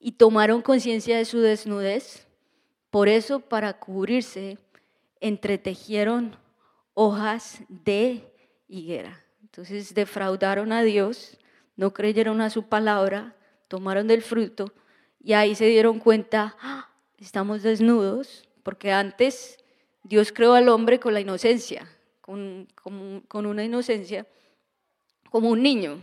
y 0.00 0.12
tomaron 0.12 0.62
conciencia 0.62 1.16
de 1.16 1.24
su 1.24 1.40
desnudez. 1.40 2.23
Por 2.94 3.08
eso, 3.08 3.40
para 3.40 3.72
cubrirse, 3.80 4.56
entretejieron 5.20 6.36
hojas 6.94 7.58
de 7.68 8.32
higuera. 8.68 9.20
Entonces 9.42 9.92
defraudaron 9.94 10.70
a 10.72 10.84
Dios 10.84 11.36
no 11.76 11.92
creyeron 11.92 12.40
a 12.40 12.50
su 12.50 12.68
palabra, 12.68 13.34
tomaron 13.66 14.06
del 14.06 14.22
fruto 14.22 14.72
y 15.20 15.32
ahí 15.32 15.56
se 15.56 15.66
dieron 15.66 15.98
cuenta, 15.98 16.56
¡Ah! 16.60 16.88
estamos 17.18 17.64
desnudos, 17.64 18.48
porque 18.62 18.92
antes 18.92 19.58
Dios 20.04 20.30
creó 20.32 20.54
al 20.54 20.68
hombre 20.68 21.00
con 21.00 21.14
la 21.14 21.20
inocencia, 21.20 21.88
con, 22.20 22.68
con, 23.26 23.46
una 23.46 23.64
inocencia 23.64 24.24
como 25.30 25.50
un 25.50 25.64
niño 25.64 26.00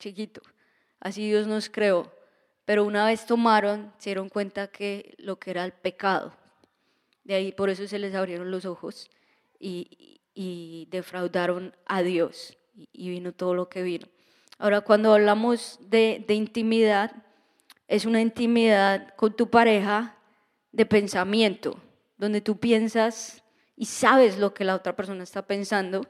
chiquito. 0.00 0.42
Así 0.98 1.28
Dios 1.28 1.46
nos 1.46 1.70
creó. 1.70 2.10
Pero 2.66 2.84
una 2.84 3.06
vez 3.06 3.24
tomaron, 3.24 3.92
se 3.96 4.10
dieron 4.10 4.28
cuenta 4.28 4.66
que 4.66 5.14
lo 5.18 5.38
que 5.38 5.52
era 5.52 5.64
el 5.64 5.72
pecado. 5.72 6.34
De 7.22 7.34
ahí 7.34 7.52
por 7.52 7.70
eso 7.70 7.86
se 7.86 7.98
les 7.98 8.14
abrieron 8.14 8.50
los 8.50 8.66
ojos 8.66 9.08
y, 9.58 10.88
defraudaron 10.90 11.74
a 11.86 12.02
Dios. 12.02 12.58
Y 12.92 13.08
vino 13.08 13.32
todo 13.32 13.54
lo 13.54 13.68
que 13.68 13.82
vino. 13.82 14.06
Ahora, 14.58 14.80
cuando 14.80 15.14
hablamos 15.14 15.78
de, 15.80 16.24
intimidad, 16.28 17.12
es 17.88 18.04
una 18.04 18.20
intimidad 18.20 19.14
con 19.14 19.34
tu 19.34 19.48
pareja 19.48 20.16
de 20.72 20.86
pensamiento, 20.86 21.80
donde 22.18 22.40
tú 22.40 22.58
piensas 22.58 23.42
y 23.76 23.86
sabes 23.86 24.38
lo 24.38 24.54
que 24.54 24.64
la 24.64 24.74
otra 24.74 24.96
persona 24.96 25.22
está 25.22 25.46
pensando, 25.46 26.06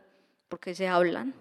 porque 0.49 0.75
se 0.75 0.89
hablan 0.89 1.35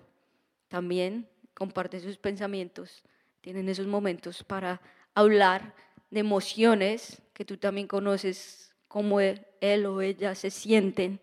también, 0.68 1.28
comparten 1.54 2.02
sus 2.02 2.18
pensamientos, 2.18 3.04
tienen 3.42 3.70
esos 3.70 3.88
momentos 3.88 4.44
para 4.44 4.82
hablar 5.16 5.74
de 6.12 6.20
emociones 6.20 7.22
que 7.34 7.46
tú 7.46 7.58
también 7.58 7.88
conoces, 7.88 8.74
cómo 8.88 9.20
él 9.20 9.86
o 9.86 10.02
ella 10.02 10.36
se 10.36 10.52
sienten, 10.52 11.20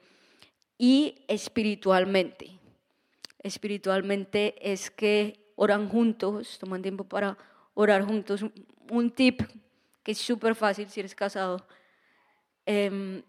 y 0.77 1.25
espiritualmente. 1.29 2.59
Espiritualmente 3.39 4.55
es 4.61 4.91
que 4.91 5.53
oran 5.55 5.89
juntos, 5.89 6.59
toman 6.59 6.83
tiempo 6.83 7.05
para 7.05 7.39
orar 7.75 8.03
juntos. 8.03 8.45
Un 8.91 9.11
tip 9.11 9.43
que 10.03 10.13
es 10.13 10.19
súper 10.19 10.55
fácil 10.55 10.89
si 10.91 11.01
eres 11.01 11.15
casado 11.15 11.65
em, 12.67 13.23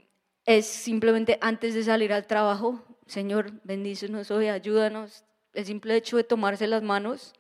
es 0.46 0.66
simplemente 0.66 1.38
antes 1.42 1.74
de 1.74 1.84
salir 1.84 2.12
al 2.12 2.26
trabajo, 2.26 2.84
Señor, 3.06 3.52
bendícenos 3.64 4.32
hoy, 4.32 4.48
ayúdanos. 4.48 5.24
El 5.54 5.66
simple 5.66 5.96
hecho 5.96 6.18
de 6.18 6.24
tomarse 6.24 6.68
las 6.68 6.84
manos, 6.84 7.34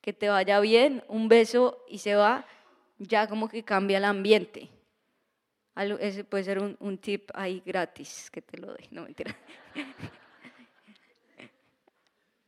que 0.00 0.12
te 0.12 0.28
vaya 0.28 0.58
bien, 0.60 1.04
un 1.08 1.28
beso 1.28 1.84
y 1.88 1.98
se 1.98 2.14
va, 2.14 2.46
ya 3.06 3.26
como 3.26 3.48
que 3.48 3.62
cambia 3.62 3.98
el 3.98 4.04
ambiente. 4.04 4.70
Ese 6.00 6.24
puede 6.24 6.44
ser 6.44 6.58
un, 6.58 6.76
un 6.80 6.98
tip 6.98 7.30
ahí 7.34 7.62
gratis 7.64 8.30
que 8.30 8.42
te 8.42 8.58
lo 8.58 8.68
doy, 8.68 8.88
no 8.90 9.04
mentira. 9.04 9.36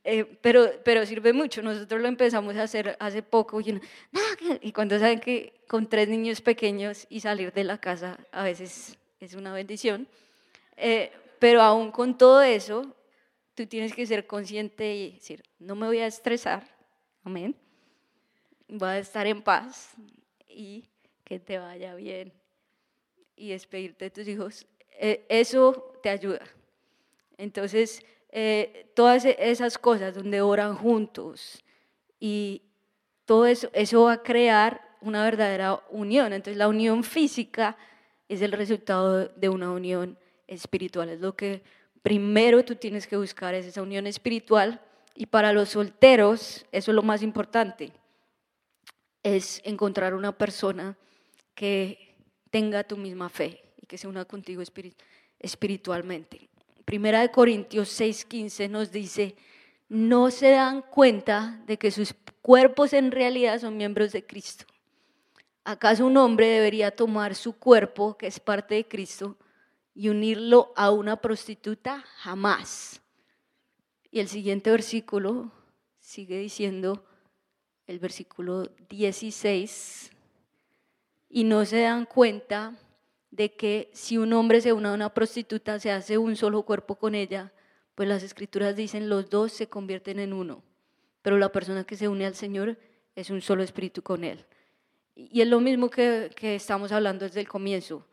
Eh, 0.06 0.26
pero, 0.42 0.70
pero 0.84 1.06
sirve 1.06 1.32
mucho. 1.32 1.62
Nosotros 1.62 1.98
lo 2.02 2.08
empezamos 2.08 2.54
a 2.56 2.64
hacer 2.64 2.94
hace 3.00 3.22
poco 3.22 3.58
y, 3.62 3.80
y 4.60 4.70
cuando 4.72 4.98
saben 4.98 5.18
que 5.18 5.64
con 5.66 5.88
tres 5.88 6.10
niños 6.10 6.42
pequeños 6.42 7.06
y 7.08 7.20
salir 7.20 7.54
de 7.54 7.64
la 7.64 7.78
casa 7.78 8.18
a 8.30 8.44
veces 8.44 8.98
es 9.18 9.32
una 9.32 9.54
bendición. 9.54 10.06
Eh, 10.76 11.10
pero 11.38 11.62
aún 11.62 11.90
con 11.90 12.18
todo 12.18 12.42
eso, 12.42 12.94
tú 13.54 13.66
tienes 13.66 13.94
que 13.94 14.06
ser 14.06 14.26
consciente 14.26 14.94
y 14.94 15.12
decir, 15.12 15.42
no 15.58 15.74
me 15.74 15.86
voy 15.86 16.00
a 16.00 16.06
estresar, 16.06 16.68
amén. 17.22 17.56
Voy 18.68 18.88
a 18.88 18.98
estar 18.98 19.26
en 19.26 19.40
paz 19.40 19.94
y 20.54 20.88
que 21.24 21.40
te 21.40 21.58
vaya 21.58 21.94
bien 21.94 22.32
y 23.36 23.50
despedirte 23.50 24.06
de 24.06 24.10
tus 24.10 24.28
hijos. 24.28 24.66
Eh, 24.92 25.24
eso 25.28 25.98
te 26.02 26.10
ayuda. 26.10 26.42
Entonces, 27.36 28.04
eh, 28.30 28.90
todas 28.94 29.24
e-, 29.24 29.36
esas 29.38 29.78
cosas 29.78 30.14
donde 30.14 30.40
oran 30.40 30.76
juntos 30.76 31.62
y 32.20 32.62
todo 33.24 33.46
eso, 33.46 33.70
eso 33.72 34.04
va 34.04 34.12
a 34.14 34.22
crear 34.22 34.80
una 35.00 35.24
verdadera 35.24 35.82
unión. 35.90 36.32
Entonces, 36.32 36.56
la 36.56 36.68
unión 36.68 37.04
física 37.04 37.76
es 38.28 38.42
el 38.42 38.52
resultado 38.52 39.28
de 39.28 39.48
una 39.48 39.70
unión 39.70 40.18
espiritual. 40.46 41.08
Es 41.08 41.20
lo 41.20 41.34
que 41.36 41.62
primero 42.02 42.64
tú 42.64 42.76
tienes 42.76 43.06
que 43.06 43.16
buscar, 43.16 43.54
es 43.54 43.66
esa 43.66 43.82
unión 43.82 44.06
espiritual. 44.06 44.80
Y 45.16 45.26
para 45.26 45.52
los 45.52 45.70
solteros, 45.70 46.66
eso 46.72 46.90
es 46.90 46.94
lo 46.94 47.02
más 47.02 47.22
importante, 47.22 47.92
es 49.24 49.60
encontrar 49.64 50.14
una 50.14 50.36
persona 50.38 50.96
que 51.56 52.14
tenga 52.50 52.84
tu 52.84 52.96
misma 52.96 53.28
fe 53.28 53.64
y 53.82 53.86
que 53.86 53.98
se 53.98 54.06
una 54.06 54.24
contigo 54.24 54.62
espiritualmente. 55.40 56.48
Primera 56.84 57.22
de 57.22 57.30
Corintios 57.32 57.88
6:15 57.98 58.68
nos 58.68 58.92
dice, 58.92 59.34
no 59.88 60.30
se 60.30 60.50
dan 60.50 60.82
cuenta 60.82 61.62
de 61.66 61.78
que 61.78 61.90
sus 61.90 62.14
cuerpos 62.42 62.92
en 62.92 63.10
realidad 63.10 63.60
son 63.60 63.76
miembros 63.76 64.12
de 64.12 64.24
Cristo. 64.24 64.66
¿Acaso 65.64 66.06
un 66.06 66.18
hombre 66.18 66.46
debería 66.46 66.90
tomar 66.90 67.34
su 67.34 67.54
cuerpo, 67.54 68.18
que 68.18 68.26
es 68.26 68.38
parte 68.38 68.74
de 68.74 68.86
Cristo, 68.86 69.38
y 69.94 70.10
unirlo 70.10 70.74
a 70.76 70.90
una 70.90 71.16
prostituta? 71.16 72.04
Jamás. 72.18 73.00
Y 74.10 74.20
el 74.20 74.28
siguiente 74.28 74.70
versículo 74.70 75.50
sigue 76.00 76.38
diciendo, 76.38 77.06
el 77.86 77.98
versículo 77.98 78.70
16, 78.88 80.10
y 81.28 81.44
no 81.44 81.64
se 81.64 81.80
dan 81.80 82.06
cuenta 82.06 82.76
de 83.30 83.54
que 83.54 83.90
si 83.92 84.16
un 84.18 84.32
hombre 84.32 84.60
se 84.60 84.72
une 84.72 84.88
a 84.88 84.92
una 84.92 85.12
prostituta, 85.12 85.80
se 85.80 85.90
hace 85.90 86.16
un 86.16 86.36
solo 86.36 86.62
cuerpo 86.62 86.94
con 86.94 87.16
ella, 87.16 87.52
pues 87.96 88.08
las 88.08 88.22
escrituras 88.22 88.76
dicen 88.76 89.08
los 89.08 89.28
dos 89.28 89.52
se 89.52 89.68
convierten 89.68 90.20
en 90.20 90.32
uno, 90.32 90.62
pero 91.22 91.36
la 91.36 91.50
persona 91.50 91.84
que 91.84 91.96
se 91.96 92.06
une 92.08 92.26
al 92.26 92.36
Señor 92.36 92.78
es 93.16 93.30
un 93.30 93.40
solo 93.40 93.62
espíritu 93.62 94.02
con 94.02 94.22
Él. 94.24 94.44
Y 95.16 95.40
es 95.40 95.48
lo 95.48 95.60
mismo 95.60 95.90
que, 95.90 96.30
que 96.36 96.54
estamos 96.54 96.92
hablando 96.92 97.24
desde 97.24 97.40
el 97.40 97.48
comienzo. 97.48 98.06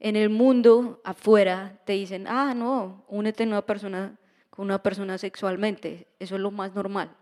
En 0.00 0.16
el 0.16 0.28
mundo 0.28 1.00
afuera 1.04 1.80
te 1.84 1.92
dicen, 1.94 2.26
ah, 2.26 2.54
no, 2.54 3.04
únete 3.08 3.44
a 3.44 3.46
una 3.46 3.62
persona, 3.62 4.18
con 4.50 4.64
una 4.66 4.82
persona 4.82 5.18
sexualmente, 5.18 6.08
eso 6.18 6.34
es 6.34 6.40
lo 6.40 6.50
más 6.50 6.74
normal. 6.74 7.16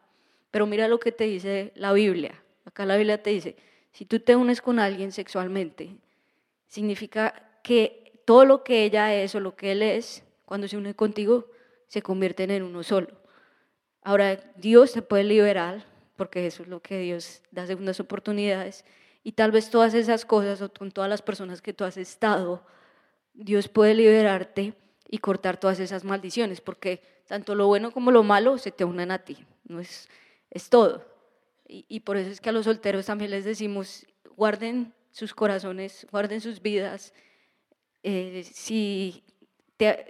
Pero 0.53 0.67
mira 0.67 0.87
lo 0.87 1.01
que 1.01 1.11
te 1.11 1.25
dice 1.25 1.73
la 1.75 1.93
Biblia. 1.93 2.41
Acá 2.65 2.87
la 2.87 2.97
Biblia 2.97 3.21
te 3.21 3.31
dice, 3.31 3.57
si 3.91 4.05
tú 4.05 4.21
te 4.21 4.37
unes 4.37 4.63
con 4.63 4.79
alguien 4.79 5.11
sexualmente, 5.11 5.97
significa 6.69 7.35
que 7.65 8.21
todo 8.25 8.45
lo 8.45 8.63
que 8.63 8.85
ella 8.85 9.13
es 9.15 9.35
o 9.35 9.41
lo 9.41 9.57
que 9.57 9.73
él 9.73 9.83
es, 9.83 10.25
cuando 10.45 10.69
se 10.69 10.77
une 10.77 10.95
contigo, 10.95 11.51
se 11.89 12.03
convierten 12.03 12.51
en 12.51 12.63
uno 12.63 12.83
solo. 12.83 13.09
Ahora, 14.03 14.39
Dios 14.57 14.93
te 14.93 15.03
puede 15.03 15.25
liberar, 15.25 15.85
porque 16.17 16.47
eso 16.47 16.63
es 16.63 16.69
lo 16.69 16.81
que 16.81 16.99
Dios 16.99 17.43
da 17.51 17.67
segundas 17.67 17.99
oportunidades, 17.99 18.85
y 19.25 19.33
tal 19.33 19.53
vez 19.53 19.71
todas 19.71 19.95
esas 19.95 20.25
cosas 20.25 20.61
o 20.61 20.73
con 20.73 20.91
todas 20.91 21.09
las 21.09 21.23
personas 21.23 21.63
que 21.63 21.73
tú 21.73 21.85
has 21.85 21.97
estado, 21.97 22.63
Dios 23.33 23.69
puede 23.69 23.95
liberarte 23.95 24.75
y 25.09 25.19
cortar 25.19 25.59
todas 25.59 25.81
esas 25.81 26.05
maldiciones, 26.05 26.61
porque 26.61 27.01
tanto 27.27 27.55
lo 27.55 27.67
bueno 27.67 27.91
como 27.91 28.11
lo 28.11 28.23
malo 28.23 28.59
se 28.59 28.71
te 28.71 28.85
unen 28.85 29.11
a 29.11 29.21
ti, 29.21 29.39
no 29.65 29.81
es, 29.81 30.09
es 30.53 30.69
todo. 30.69 31.05
Y, 31.67 32.01
por 32.01 32.19
eso 32.19 32.31
es 32.31 32.41
que 32.41 32.51
a 32.51 32.53
los 32.53 32.67
solteros 32.67 33.07
también 33.07 33.31
les 33.31 33.47
decimos, 33.47 34.07
guarden 34.37 34.93
sus 35.11 35.33
corazones, 35.33 36.07
guarden 36.11 36.43
sus 36.43 36.61
vidas. 36.61 37.15
Eh, 38.03 38.45
si, 38.53 39.25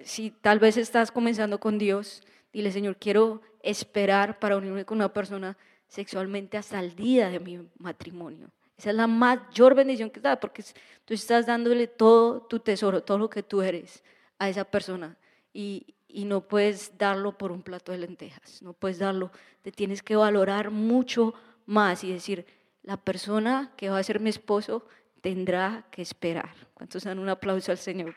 si 0.02 0.32
tal 0.32 0.58
vez 0.58 0.76
estás 0.76 1.12
comenzando 1.12 1.60
con 1.60 1.78
Dios, 1.78 2.22
dile, 2.52 2.72
Señor, 2.72 2.96
quiero 2.96 3.42
esperar 3.62 4.40
para 4.40 4.56
unirme 4.56 4.84
con 4.84 4.98
una 4.98 5.12
persona 5.12 5.56
sexualmente 5.86 6.58
hasta 6.58 6.80
el 6.80 6.96
día 6.96 7.28
de 7.28 7.38
mi 7.38 7.60
matrimonio. 7.78 8.50
Esa 8.76 8.90
es 8.90 8.96
la 8.96 9.06
mayor 9.06 9.76
bendición 9.76 10.10
que 10.10 10.18
da, 10.18 10.40
porque 10.40 10.64
tú 11.04 11.14
estás 11.14 11.46
dándole 11.46 11.86
todo 11.86 12.42
tu 12.42 12.58
tesoro, 12.58 13.04
todo 13.04 13.18
lo 13.18 13.30
que 13.30 13.44
tú 13.44 13.62
eres 13.62 14.02
a 14.38 14.48
esa 14.48 14.64
persona. 14.64 15.16
Y, 15.54 15.94
y 16.12 16.26
no 16.26 16.42
puedes 16.42 16.96
darlo 16.98 17.38
por 17.38 17.50
un 17.50 17.62
plato 17.62 17.90
de 17.90 17.98
lentejas, 17.98 18.62
no 18.62 18.74
puedes 18.74 18.98
darlo, 18.98 19.30
te 19.62 19.72
tienes 19.72 20.02
que 20.02 20.14
valorar 20.14 20.70
mucho 20.70 21.34
más 21.66 22.04
y 22.04 22.12
decir, 22.12 22.46
la 22.82 22.96
persona 22.96 23.72
que 23.76 23.88
va 23.88 23.98
a 23.98 24.02
ser 24.02 24.20
mi 24.20 24.30
esposo 24.30 24.86
tendrá 25.20 25.86
que 25.90 26.02
esperar. 26.02 26.54
¿Cuántos 26.74 27.04
dan 27.04 27.18
un 27.18 27.28
aplauso 27.28 27.72
al 27.72 27.78
Señor? 27.78 28.14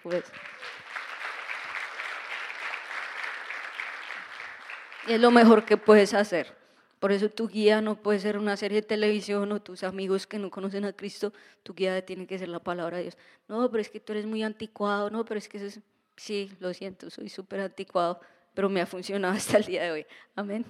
Y 5.08 5.13
es 5.13 5.21
lo 5.21 5.31
mejor 5.31 5.65
que 5.65 5.77
puedes 5.77 6.13
hacer. 6.13 6.55
Por 6.99 7.12
eso 7.12 7.29
tu 7.29 7.47
guía 7.47 7.81
no 7.81 8.01
puede 8.01 8.19
ser 8.19 8.38
una 8.38 8.58
serie 8.58 8.81
de 8.81 8.88
televisión 8.88 9.51
o 9.51 9.62
tus 9.62 9.84
amigos 9.84 10.25
que 10.25 10.39
no 10.39 10.49
conocen 10.49 10.86
a 10.86 10.93
Cristo, 10.93 11.34
tu 11.62 11.75
guía 11.75 12.03
tiene 12.03 12.25
que 12.25 12.39
ser 12.39 12.49
la 12.49 12.60
palabra 12.60 12.97
de 12.97 13.03
Dios. 13.03 13.17
No, 13.47 13.69
pero 13.69 13.81
es 13.81 13.89
que 13.89 13.99
tú 13.99 14.13
eres 14.13 14.25
muy 14.25 14.41
anticuado, 14.41 15.12
no, 15.12 15.23
pero 15.23 15.38
es 15.38 15.47
que 15.47 15.58
eso 15.58 15.67
es... 15.67 15.79
Sí, 16.17 16.51
lo 16.60 16.73
siento, 16.73 17.10
soy 17.10 17.30
súper 17.30 17.60
anticuado, 17.60 18.19
pero 18.54 18.69
me 18.69 18.82
ha 18.82 18.86
funcionado 18.86 19.34
hasta 19.38 19.58
el 19.58 19.65
día 19.65 19.84
de 19.84 19.91
hoy. 19.91 20.06
Amén. 20.36 20.65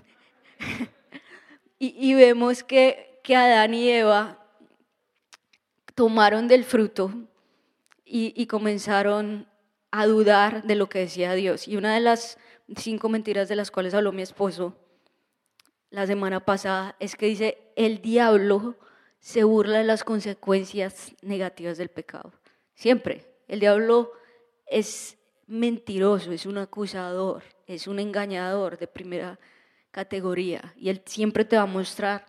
y, 1.79 2.11
y 2.11 2.13
vemos 2.13 2.63
que 2.63 3.15
que 3.25 3.35
Adán 3.35 3.73
y 3.73 3.89
Eva 3.89 4.37
tomaron 5.95 6.47
del 6.47 6.63
fruto 6.63 7.11
y, 8.05 8.45
comenzaron 8.45 9.47
a 9.89 10.05
dudar 10.05 10.61
de 10.63 10.75
lo 10.75 10.87
que 10.87 10.99
decía 10.99 11.33
Dios. 11.33 11.67
Y 11.67 11.75
una 11.75 11.95
de 11.95 12.01
las 12.01 12.37
cinco 12.77 13.09
mentiras 13.09 13.49
de 13.49 13.55
las 13.55 13.71
cuales 13.71 13.95
habló 13.95 14.11
mi 14.11 14.21
esposo 14.21 14.75
la 15.89 16.05
semana 16.05 16.45
pasada 16.45 16.95
es 16.99 17.15
que 17.15 17.25
dice, 17.25 17.57
el 17.75 17.99
diablo 17.99 18.77
se 19.19 19.43
burla 19.43 19.79
de 19.79 19.85
las 19.85 20.03
consecuencias 20.03 21.15
negativas 21.23 21.79
del 21.79 21.89
pecado. 21.89 22.31
Siempre. 22.75 23.25
El 23.47 23.59
diablo 23.59 24.11
es 24.67 25.17
mentiroso, 25.47 26.31
es 26.31 26.45
un 26.45 26.57
acusador, 26.57 27.43
es 27.67 27.87
un 27.87 27.99
engañador 27.99 28.77
de 28.77 28.87
primera 28.87 29.39
categoría. 29.91 30.73
Y 30.77 30.89
él 30.89 31.01
siempre 31.05 31.45
te 31.45 31.55
va 31.55 31.63
a 31.63 31.67
mostrar 31.67 32.25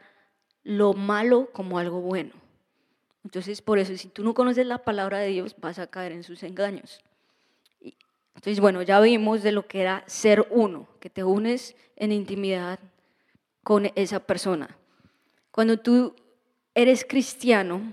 lo 0.63 0.93
malo 0.93 1.51
como 1.53 1.79
algo 1.79 2.01
bueno. 2.01 2.33
Entonces, 3.25 3.61
por 3.61 3.79
eso, 3.79 3.97
si 3.97 4.09
tú 4.09 4.23
no 4.23 4.35
conoces 4.35 4.67
la 4.67 4.79
palabra 4.79 5.19
de 5.19 5.29
Dios, 5.29 5.57
vas 5.59 5.79
a 5.79 5.89
caer 5.89 6.13
en 6.13 6.23
sus 6.23 6.43
engaños. 6.43 7.01
Entonces, 8.37 8.61
bueno, 8.61 8.83
ya 8.83 9.01
vimos 9.01 9.43
de 9.43 9.51
lo 9.51 9.67
que 9.67 9.81
era 9.81 10.05
ser 10.07 10.47
uno, 10.51 10.89
que 11.01 11.11
te 11.11 11.25
unes 11.25 11.75
en 11.97 12.13
intimidad 12.13 12.79
con 13.65 13.91
esa 13.97 14.21
persona. 14.21 14.77
Cuando 15.51 15.79
tú 15.79 16.15
eres 16.75 17.05
cristiano, 17.05 17.93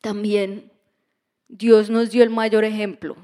también 0.00 0.72
Dios 1.46 1.90
nos 1.90 2.10
dio 2.10 2.24
el 2.24 2.30
mayor 2.30 2.64
ejemplo, 2.64 3.16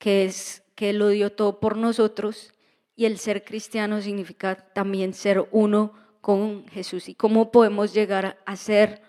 que 0.00 0.24
es 0.24 0.64
que 0.74 0.90
Él 0.90 0.98
lo 0.98 1.08
dio 1.08 1.30
todo 1.30 1.60
por 1.60 1.76
nosotros 1.76 2.52
y 2.96 3.04
el 3.04 3.18
ser 3.18 3.44
cristiano 3.44 4.00
significa 4.00 4.56
también 4.56 5.12
ser 5.12 5.46
uno 5.52 5.92
con 6.22 6.66
Jesús 6.68 7.08
y 7.08 7.14
cómo 7.14 7.52
podemos 7.52 7.92
llegar 7.92 8.38
a 8.46 8.56
ser 8.56 9.02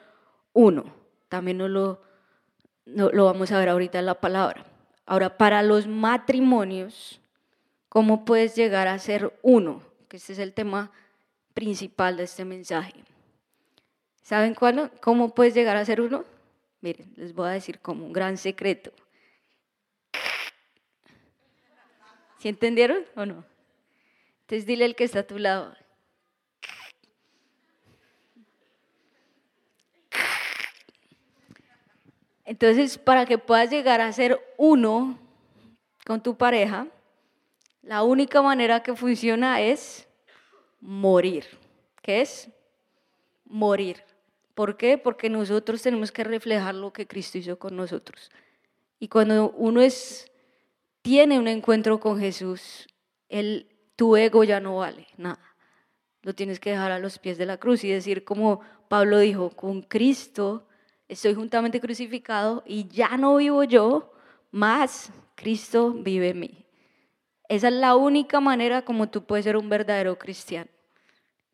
uno. 0.53 0.93
También 1.29 1.57
no 1.57 1.69
lo, 1.69 2.01
lo 2.85 3.25
vamos 3.25 3.51
a 3.51 3.59
ver 3.59 3.69
ahorita 3.69 3.99
en 3.99 4.05
la 4.05 4.19
palabra. 4.19 4.65
Ahora, 5.05 5.37
para 5.37 5.63
los 5.63 5.87
matrimonios, 5.87 7.21
¿cómo 7.87 8.25
puedes 8.25 8.55
llegar 8.55 8.89
a 8.89 8.99
ser 8.99 9.33
uno? 9.41 9.81
Que 10.09 10.17
este 10.17 10.33
es 10.33 10.39
el 10.39 10.53
tema 10.53 10.91
principal 11.53 12.17
de 12.17 12.23
este 12.23 12.43
mensaje. 12.43 12.93
¿Saben 14.23 14.55
cuál? 14.55 14.91
¿Cómo 14.99 15.33
puedes 15.33 15.53
llegar 15.53 15.77
a 15.77 15.85
ser 15.85 16.01
uno? 16.01 16.25
Miren, 16.81 17.13
les 17.15 17.33
voy 17.33 17.47
a 17.47 17.51
decir 17.51 17.79
como 17.79 18.05
un 18.05 18.11
gran 18.11 18.37
secreto. 18.37 18.91
¿Sí 22.41 22.49
entendieron 22.49 23.05
o 23.15 23.23
no? 23.23 23.45
Entonces 24.41 24.65
dile 24.65 24.85
al 24.85 24.95
que 24.95 25.03
está 25.03 25.19
a 25.19 25.27
tu 25.27 25.37
lado, 25.37 25.75
Entonces, 32.43 32.97
para 32.97 33.27
que 33.27 33.37
puedas 33.37 33.69
llegar 33.69 34.01
a 34.01 34.11
ser 34.11 34.41
uno 34.57 35.17
con 36.05 36.21
tu 36.21 36.35
pareja, 36.35 36.87
la 37.83 38.03
única 38.03 38.41
manera 38.41 38.81
que 38.81 38.95
funciona 38.95 39.61
es 39.61 40.07
morir. 40.81 41.45
¿Qué 42.01 42.21
es? 42.21 42.49
Morir. 43.45 44.03
¿Por 44.55 44.75
qué? 44.75 44.97
Porque 44.97 45.29
nosotros 45.29 45.81
tenemos 45.81 46.11
que 46.11 46.23
reflejar 46.23 46.73
lo 46.73 46.91
que 46.91 47.07
Cristo 47.07 47.37
hizo 47.37 47.59
con 47.59 47.77
nosotros. 47.77 48.31
Y 48.99 49.07
cuando 49.07 49.51
uno 49.51 49.79
es, 49.79 50.30
tiene 51.01 51.39
un 51.39 51.47
encuentro 51.47 51.99
con 51.99 52.19
Jesús, 52.19 52.87
el, 53.29 53.67
tu 53.95 54.15
ego 54.15 54.43
ya 54.43 54.59
no 54.59 54.77
vale 54.77 55.07
nada. 55.17 55.55
lo 56.23 56.35
tienes 56.35 56.59
que 56.59 56.71
dejar 56.71 56.91
a 56.91 56.99
los 56.99 57.17
pies 57.17 57.37
de 57.37 57.45
la 57.45 57.57
cruz 57.57 57.83
y 57.83 57.89
decir 57.89 58.23
como 58.23 58.61
Pablo 58.89 59.19
dijo, 59.19 59.49
con 59.51 59.81
Cristo 59.81 60.67
estoy 61.07 61.33
juntamente 61.33 61.81
crucificado 61.81 62.63
y 62.65 62.87
ya 62.87 63.17
no 63.17 63.37
vivo 63.37 63.63
yo, 63.63 64.13
más 64.51 65.11
Cristo 65.35 65.91
vive 65.91 66.29
en 66.29 66.39
mí. 66.39 66.65
Esa 67.49 67.67
es 67.67 67.73
la 67.73 67.95
única 67.95 68.39
manera 68.39 68.83
como 68.83 69.09
tú 69.09 69.25
puedes 69.25 69.45
ser 69.45 69.57
un 69.57 69.69
verdadero 69.69 70.17
cristiano. 70.17 70.69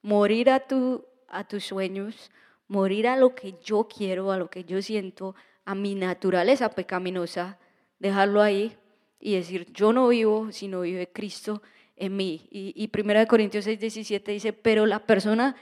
Morir 0.01 0.49
a, 0.49 0.60
tu, 0.60 1.05
a 1.27 1.47
tus 1.47 1.65
sueños, 1.65 2.29
morir 2.67 3.07
a 3.07 3.15
lo 3.15 3.33
que 3.33 3.55
yo 3.63 3.88
quiero, 3.88 4.31
a 4.31 4.38
lo 4.38 4.49
que 4.49 4.63
yo 4.63 4.81
siento, 4.81 5.33
a 5.65 5.73
mi 5.73 5.95
naturaleza 5.95 6.69
pecaminosa, 6.69 7.57
dejarlo 7.99 8.41
ahí 8.41 8.77
y 9.19 9.36
decir, 9.36 9.71
yo 9.73 9.93
no 9.93 10.08
vivo, 10.08 10.51
sino 10.51 10.82
vive 10.82 11.10
Cristo 11.10 11.62
en 11.95 12.15
mí. 12.15 12.47
Y, 12.51 12.73
y 12.75 12.89
1 12.93 13.27
Corintios 13.27 13.65
6, 13.65 13.80
17 13.80 14.32
dice, 14.32 14.53
pero 14.53 14.86
la 14.86 15.06
persona 15.06 15.56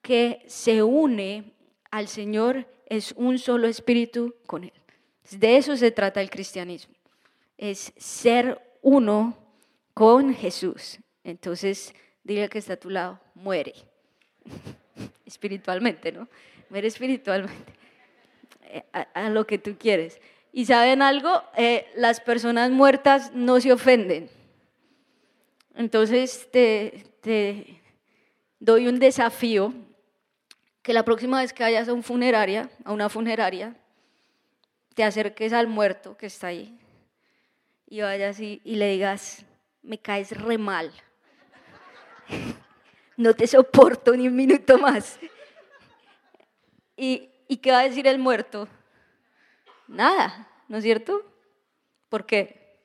que 0.00 0.42
se 0.46 0.82
une 0.82 1.52
al 1.90 2.08
Señor 2.08 2.66
es 2.86 3.12
un 3.16 3.38
solo 3.38 3.68
espíritu 3.68 4.34
con 4.46 4.64
Él. 4.64 4.72
De 5.30 5.56
eso 5.56 5.76
se 5.76 5.90
trata 5.90 6.20
el 6.20 6.30
cristianismo, 6.30 6.94
es 7.56 7.92
ser 7.96 8.60
uno 8.82 9.38
con 9.94 10.34
Jesús. 10.34 10.98
Entonces, 11.24 11.94
dile 12.24 12.48
que 12.48 12.58
está 12.58 12.74
a 12.74 12.76
tu 12.76 12.90
lado, 12.90 13.20
muere. 13.34 13.74
espiritualmente, 15.32 16.12
¿no? 16.12 16.28
Muere 16.68 16.88
espiritualmente 16.88 17.72
eh, 18.62 18.84
a, 18.92 19.30
lo 19.30 19.46
que 19.46 19.58
tú 19.58 19.76
quieres. 19.78 20.20
Y 20.52 20.66
saben 20.66 21.00
algo, 21.00 21.42
eh, 21.56 21.90
las 21.96 22.20
personas 22.20 22.70
muertas 22.70 23.32
no 23.32 23.58
se 23.58 23.72
ofenden. 23.72 24.28
Entonces 25.74 26.50
te, 26.50 27.80
doy 28.60 28.86
un 28.86 28.98
desafío 28.98 29.72
que 30.82 30.92
la 30.92 31.04
próxima 31.04 31.40
vez 31.40 31.54
que 31.54 31.62
vayas 31.62 31.88
a, 31.88 31.94
un 31.94 32.02
funeraria, 32.02 32.68
a 32.84 32.92
una 32.92 33.08
funeraria, 33.08 33.74
te 34.94 35.04
acerques 35.04 35.54
al 35.54 35.68
muerto 35.68 36.16
que 36.18 36.26
está 36.26 36.48
ahí 36.48 36.78
y 37.86 38.02
vayas 38.02 38.38
y, 38.40 38.60
y 38.64 38.76
le 38.76 38.90
digas, 38.90 39.46
me 39.82 39.96
caes 39.96 40.32
re 40.32 40.58
mal, 40.58 40.92
no 43.16 43.34
te 43.34 43.46
soporto 43.46 44.14
ni 44.14 44.28
un 44.28 44.36
minuto 44.36 44.78
más. 44.78 45.18
¿Y, 46.96 47.30
¿Y 47.48 47.56
qué 47.56 47.70
va 47.72 47.80
a 47.80 47.84
decir 47.84 48.06
el 48.06 48.18
muerto? 48.18 48.68
Nada, 49.88 50.48
¿no 50.68 50.78
es 50.78 50.84
cierto? 50.84 51.22
¿Por 52.08 52.26
qué? 52.26 52.78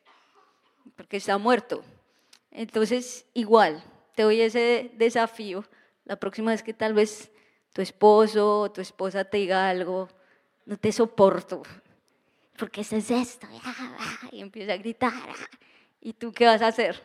Porque 0.95 1.17
está 1.17 1.37
muerto. 1.37 1.83
Entonces, 2.51 3.25
igual, 3.33 3.83
te 4.15 4.23
doy 4.23 4.41
ese 4.41 4.91
desafío 4.95 5.63
la 6.07 6.15
próxima 6.15 6.51
vez 6.51 6.63
que 6.63 6.73
tal 6.73 6.93
vez 6.93 7.31
tu 7.73 7.81
esposo 7.81 8.61
o 8.61 8.71
tu 8.71 8.81
esposa 8.81 9.25
te 9.25 9.37
diga 9.37 9.69
algo, 9.69 10.07
no 10.65 10.77
te 10.77 10.91
soporto, 10.91 11.61
porque 12.57 12.81
eso 12.81 12.95
es 12.95 13.11
esto, 13.11 13.47
y 14.31 14.41
empieza 14.41 14.73
a 14.73 14.77
gritar, 14.77 15.13
¿y 16.01 16.13
tú 16.13 16.31
qué 16.31 16.45
vas 16.45 16.61
a 16.61 16.67
hacer? 16.67 17.03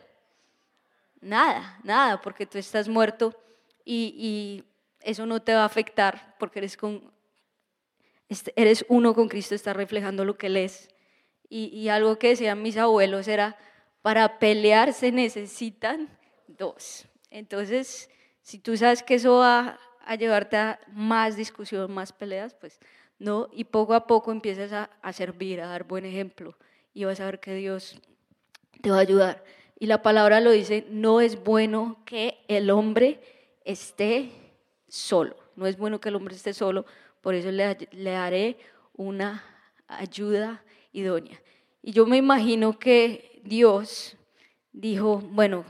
Nada, 1.21 1.79
nada, 1.83 2.19
porque 2.21 2.45
tú 2.45 2.57
estás 2.57 2.89
muerto 2.89 3.33
y, 3.85 4.63
eso 5.01 5.25
no 5.25 5.41
te 5.41 5.53
va 5.53 5.63
a 5.63 5.65
afectar 5.65 6.33
porque 6.39 6.59
eres, 6.59 6.77
con, 6.77 7.12
este, 8.33 8.53
eres 8.55 8.85
uno 8.89 9.13
con 9.13 9.29
Cristo, 9.29 9.55
está 9.55 9.73
reflejando 9.73 10.25
lo 10.25 10.37
que 10.37 10.47
Él 10.47 10.57
es. 10.57 10.89
Y, 11.49 11.65
y 11.67 11.89
algo 11.89 12.17
que 12.17 12.29
decían 12.29 12.61
mis 12.61 12.77
abuelos 12.77 13.27
era, 13.27 13.57
para 14.01 14.39
pelear 14.39 14.91
se 14.93 15.11
necesitan 15.11 16.09
dos. 16.47 17.05
Entonces, 17.29 18.09
si 18.41 18.59
tú 18.59 18.75
sabes 18.75 19.03
que 19.03 19.15
eso 19.15 19.37
va 19.37 19.79
a 20.05 20.15
llevarte 20.15 20.57
a 20.57 20.79
más 20.91 21.37
discusión, 21.37 21.91
más 21.93 22.11
peleas, 22.11 22.55
pues 22.55 22.79
no, 23.19 23.49
y 23.53 23.65
poco 23.65 23.93
a 23.93 24.07
poco 24.07 24.31
empiezas 24.31 24.73
a, 24.73 24.89
a, 25.01 25.13
servir, 25.13 25.61
a 25.61 25.67
dar 25.67 25.85
buen 25.85 26.05
ejemplo, 26.05 26.57
y 26.93 27.05
vas 27.05 27.19
a 27.19 27.25
ver 27.25 27.39
que 27.39 27.53
Dios 27.53 28.01
te 28.81 28.89
va 28.89 28.97
a 28.97 29.01
ayudar. 29.01 29.43
Y 29.79 29.85
la 29.85 30.01
palabra 30.01 30.41
lo 30.41 30.51
dice, 30.51 30.85
no 30.89 31.21
es 31.21 31.41
bueno 31.43 32.01
que 32.05 32.43
el 32.47 32.69
hombre 32.69 33.21
esté 33.63 34.31
solo, 34.87 35.37
no 35.55 35.67
es 35.67 35.77
bueno 35.77 36.01
que 36.01 36.09
el 36.09 36.15
hombre 36.15 36.35
esté 36.35 36.53
solo, 36.53 36.85
por 37.23 37.33
eso 37.33 37.49
le, 37.49 37.87
le 37.91 38.11
daré 38.11 38.57
una 38.95 39.43
ayuda 39.87 40.61
idónea. 40.91 41.41
Y 41.81 41.91
yo 41.93 42.05
me 42.05 42.17
imagino 42.17 42.77
que 42.77 43.41
Dios 43.43 44.15
dijo, 44.71 45.17
bueno, 45.17 45.65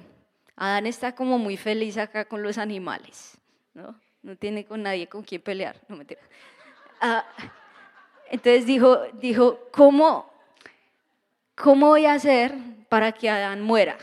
Adán 0.57 0.87
está 0.87 1.15
como 1.15 1.37
muy 1.37 1.55
feliz 1.55 1.97
acá 1.97 2.25
con 2.25 2.43
los 2.43 2.57
animales, 2.57 3.37
¿no? 3.73 4.03
no 4.23 4.37
tiene 4.37 4.65
con 4.65 4.81
nadie 4.81 5.07
con 5.07 5.21
quien 5.21 5.41
pelear, 5.41 5.79
no 5.87 5.97
mentira. 5.97 6.21
Ah, 6.99 7.25
entonces 8.31 8.65
dijo, 8.65 8.99
dijo 9.13 9.67
¿cómo, 9.71 10.31
¿cómo 11.55 11.89
voy 11.89 12.05
a 12.05 12.13
hacer 12.13 12.55
para 12.89 13.11
que 13.11 13.29
Adán 13.29 13.61
muera? 13.61 13.97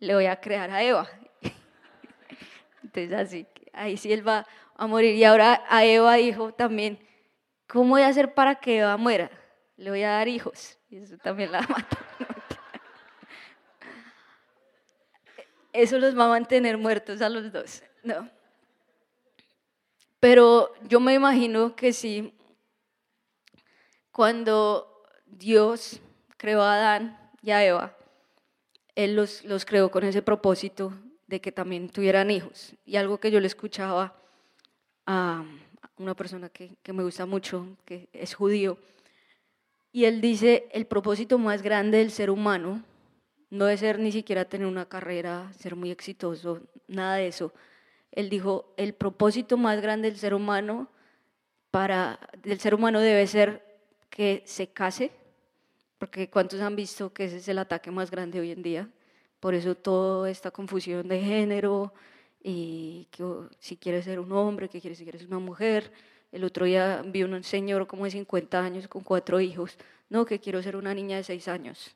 Le 0.00 0.14
voy 0.14 0.26
a 0.26 0.40
crear 0.40 0.70
a 0.70 0.82
Eva. 0.82 1.08
Entonces 2.82 3.12
así, 3.12 3.46
ahí 3.72 3.96
sí 3.96 4.12
él 4.12 4.26
va 4.26 4.44
a 4.76 4.86
morir. 4.86 5.14
Y 5.14 5.24
ahora 5.24 5.64
a 5.68 5.84
Eva 5.84 6.14
dijo 6.14 6.52
también, 6.52 6.98
¿cómo 7.66 7.90
voy 7.90 8.02
a 8.02 8.08
hacer 8.08 8.34
para 8.34 8.56
que 8.56 8.78
Eva 8.78 8.96
muera? 8.96 9.30
Le 9.76 9.90
voy 9.90 10.02
a 10.02 10.10
dar 10.10 10.28
hijos. 10.28 10.78
Y 10.88 10.98
eso 10.98 11.16
también 11.18 11.52
la 11.52 11.60
mata. 11.68 11.98
Eso 15.72 15.98
los 15.98 16.16
va 16.16 16.26
a 16.26 16.28
mantener 16.28 16.76
muertos 16.76 17.22
a 17.22 17.28
los 17.28 17.50
dos. 17.50 17.82
No. 18.02 18.28
Pero 20.20 20.72
yo 20.86 21.00
me 21.00 21.14
imagino 21.14 21.74
que 21.74 21.92
sí, 21.92 22.34
cuando 24.12 25.02
Dios 25.26 26.00
creó 26.36 26.62
a 26.62 26.74
Adán 26.74 27.30
y 27.42 27.50
a 27.50 27.64
Eva, 27.64 27.96
Él 28.94 29.16
los, 29.16 29.42
los 29.44 29.64
creó 29.64 29.90
con 29.90 30.04
ese 30.04 30.22
propósito 30.22 30.92
de 31.26 31.40
que 31.40 31.50
también 31.50 31.88
tuvieran 31.88 32.30
hijos. 32.30 32.74
Y 32.84 32.96
algo 32.96 33.18
que 33.18 33.30
yo 33.30 33.40
le 33.40 33.46
escuchaba 33.46 34.14
a 35.06 35.44
una 35.98 36.14
persona 36.14 36.48
que, 36.48 36.76
que 36.82 36.92
me 36.92 37.02
gusta 37.02 37.26
mucho, 37.26 37.66
que 37.84 38.08
es 38.12 38.34
judío, 38.34 38.78
y 39.92 40.06
él 40.06 40.20
dice, 40.20 40.68
el 40.72 40.86
propósito 40.86 41.38
más 41.38 41.62
grande 41.62 41.98
del 41.98 42.10
ser 42.10 42.30
humano 42.30 42.82
no 43.50 43.68
es 43.68 43.80
ser 43.80 43.98
ni 43.98 44.10
siquiera 44.10 44.46
tener 44.46 44.66
una 44.66 44.86
carrera, 44.86 45.52
ser 45.58 45.76
muy 45.76 45.90
exitoso, 45.90 46.60
nada 46.88 47.16
de 47.16 47.28
eso, 47.28 47.52
él 48.12 48.28
dijo, 48.28 48.72
el 48.76 48.94
propósito 48.94 49.56
más 49.56 49.80
grande 49.80 50.10
del 50.10 50.18
ser 50.18 50.34
humano 50.34 50.88
para 51.70 52.20
del 52.42 52.60
ser 52.60 52.74
humano 52.74 53.00
debe 53.00 53.26
ser 53.26 53.64
que 54.10 54.42
se 54.44 54.68
case, 54.68 55.10
porque 55.98 56.28
cuántos 56.28 56.60
han 56.60 56.76
visto 56.76 57.12
que 57.12 57.24
ese 57.24 57.38
es 57.38 57.48
el 57.48 57.58
ataque 57.58 57.90
más 57.90 58.10
grande 58.10 58.38
hoy 58.38 58.50
en 58.50 58.62
día. 58.62 58.88
Por 59.40 59.54
eso 59.54 59.74
toda 59.74 60.30
esta 60.30 60.50
confusión 60.50 61.08
de 61.08 61.20
género 61.20 61.94
y 62.42 63.06
que 63.10 63.24
si 63.58 63.76
quieres 63.76 64.04
ser 64.04 64.18
un 64.18 64.32
hombre, 64.32 64.68
que 64.68 64.80
quieres 64.80 64.98
si 64.98 65.04
quieres 65.04 65.24
una 65.26 65.38
mujer. 65.38 65.92
El 66.32 66.44
otro 66.44 66.66
día 66.66 67.02
vi 67.06 67.22
un 67.22 67.42
señor 67.44 67.86
como 67.86 68.04
de 68.04 68.10
50 68.10 68.58
años 68.58 68.88
con 68.88 69.02
cuatro 69.02 69.40
hijos, 69.40 69.76
no, 70.08 70.24
que 70.24 70.40
quiero 70.40 70.62
ser 70.62 70.76
una 70.76 70.94
niña 70.94 71.16
de 71.16 71.24
6 71.24 71.48
años. 71.48 71.94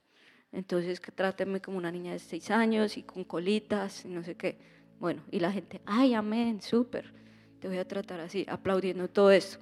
Entonces, 0.52 1.00
que 1.00 1.10
tráteme 1.10 1.60
como 1.60 1.78
una 1.78 1.90
niña 1.90 2.12
de 2.12 2.18
6 2.18 2.50
años 2.50 2.96
y 2.96 3.02
con 3.02 3.24
colitas 3.24 4.04
y 4.04 4.08
no 4.08 4.22
sé 4.22 4.36
qué. 4.36 4.58
Bueno, 5.00 5.22
y 5.30 5.40
la 5.40 5.52
gente, 5.52 5.80
ay, 5.84 6.14
amén, 6.14 6.62
súper, 6.62 7.12
te 7.60 7.68
voy 7.68 7.78
a 7.78 7.86
tratar 7.86 8.20
así, 8.20 8.46
aplaudiendo 8.48 9.08
todo 9.08 9.30
esto. 9.30 9.58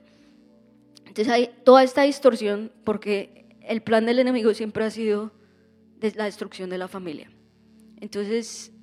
Entonces 0.98 1.28
hay 1.28 1.50
toda 1.64 1.82
esta 1.82 2.02
distorsión 2.02 2.70
porque 2.84 3.46
el 3.62 3.82
plan 3.82 4.06
del 4.06 4.18
enemigo 4.18 4.54
siempre 4.54 4.84
ha 4.84 4.90
sido 4.90 5.32
la 6.14 6.24
destrucción 6.24 6.68
de 6.70 6.78
la 6.78 6.88
familia. 6.88 7.30
Entonces, 8.00 8.73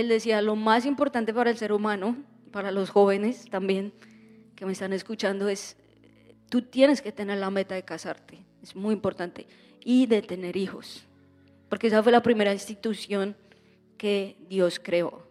él 0.00 0.08
decía, 0.08 0.42
lo 0.42 0.56
más 0.56 0.86
importante 0.86 1.32
para 1.34 1.50
el 1.50 1.56
ser 1.56 1.72
humano, 1.72 2.16
para 2.52 2.70
los 2.70 2.90
jóvenes 2.90 3.48
también 3.50 3.92
que 4.54 4.66
me 4.66 4.72
están 4.72 4.92
escuchando, 4.92 5.48
es, 5.48 5.76
tú 6.48 6.62
tienes 6.62 7.02
que 7.02 7.12
tener 7.12 7.38
la 7.38 7.50
meta 7.50 7.74
de 7.74 7.84
casarte, 7.84 8.38
es 8.62 8.74
muy 8.74 8.94
importante, 8.94 9.46
y 9.84 10.06
de 10.06 10.22
tener 10.22 10.56
hijos, 10.56 11.04
porque 11.68 11.86
esa 11.86 12.02
fue 12.02 12.12
la 12.12 12.22
primera 12.22 12.52
institución 12.52 13.36
que 13.96 14.36
Dios 14.48 14.80
creó. 14.82 15.26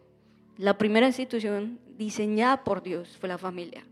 La 0.58 0.77
primera 0.77 1.08
institución 1.08 1.80
diseñada 1.97 2.63
por 2.63 2.84
Dios 2.84 3.17
fue 3.19 3.30
la 3.30 3.38
familia. 3.38 3.86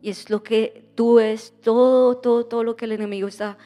Y 0.00 0.10
es 0.10 0.30
lo 0.30 0.42
que 0.42 0.84
tú 0.94 1.14
ves, 1.14 1.54
todo, 1.62 2.16
todo, 2.16 2.46
todo 2.46 2.64
lo 2.64 2.76
que 2.76 2.86
el 2.86 2.92
enemigo 2.92 3.28
está 3.28 3.56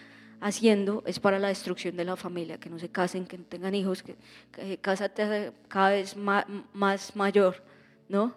haciendo 0.47 1.03
es 1.07 1.19
para 1.19 1.39
la 1.39 1.49
destrucción 1.49 1.97
de 1.97 2.05
la 2.05 2.17
familia, 2.17 2.59
que 2.59 2.71
no 2.71 2.79
se 2.79 2.89
casen, 2.89 3.27
que 3.27 3.37
no 3.37 3.45
tengan 3.45 3.75
hijos, 3.75 4.03
que, 4.03 4.17
que 4.53 4.79
cásate 4.79 5.53
cada 5.69 5.91
vez 5.91 6.17
más, 6.17 7.17
mayor, 7.17 7.63
¿no? 8.09 8.35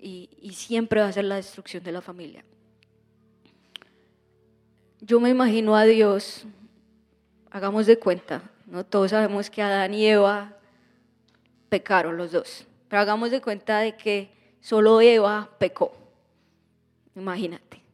Y, 0.00 0.28
y, 0.40 0.52
siempre 0.52 1.00
va 1.00 1.08
a 1.08 1.12
ser 1.12 1.24
la 1.24 1.36
destrucción 1.36 1.82
de 1.82 1.90
la 1.90 2.00
familia. 2.00 2.44
Yo 5.00 5.18
me 5.18 5.30
imagino 5.30 5.74
a 5.74 5.84
Dios, 5.84 6.44
hagamos 7.50 7.86
de 7.86 7.98
cuenta, 7.98 8.42
¿no? 8.66 8.84
Todos 8.84 9.10
sabemos 9.10 9.50
que 9.50 9.60
Adán 9.62 9.94
y 9.94 10.06
Eva 10.06 10.56
pecaron 11.68 12.16
los 12.16 12.32
dos 12.32 12.64
Pero 12.88 13.02
hagamos 13.02 13.30
de 13.30 13.40
cuenta 13.40 13.80
de 13.80 13.96
que 13.96 14.30
solo 14.60 15.00
Eva 15.00 15.50
pecó. 15.58 15.96
Imagínate. 17.16 17.87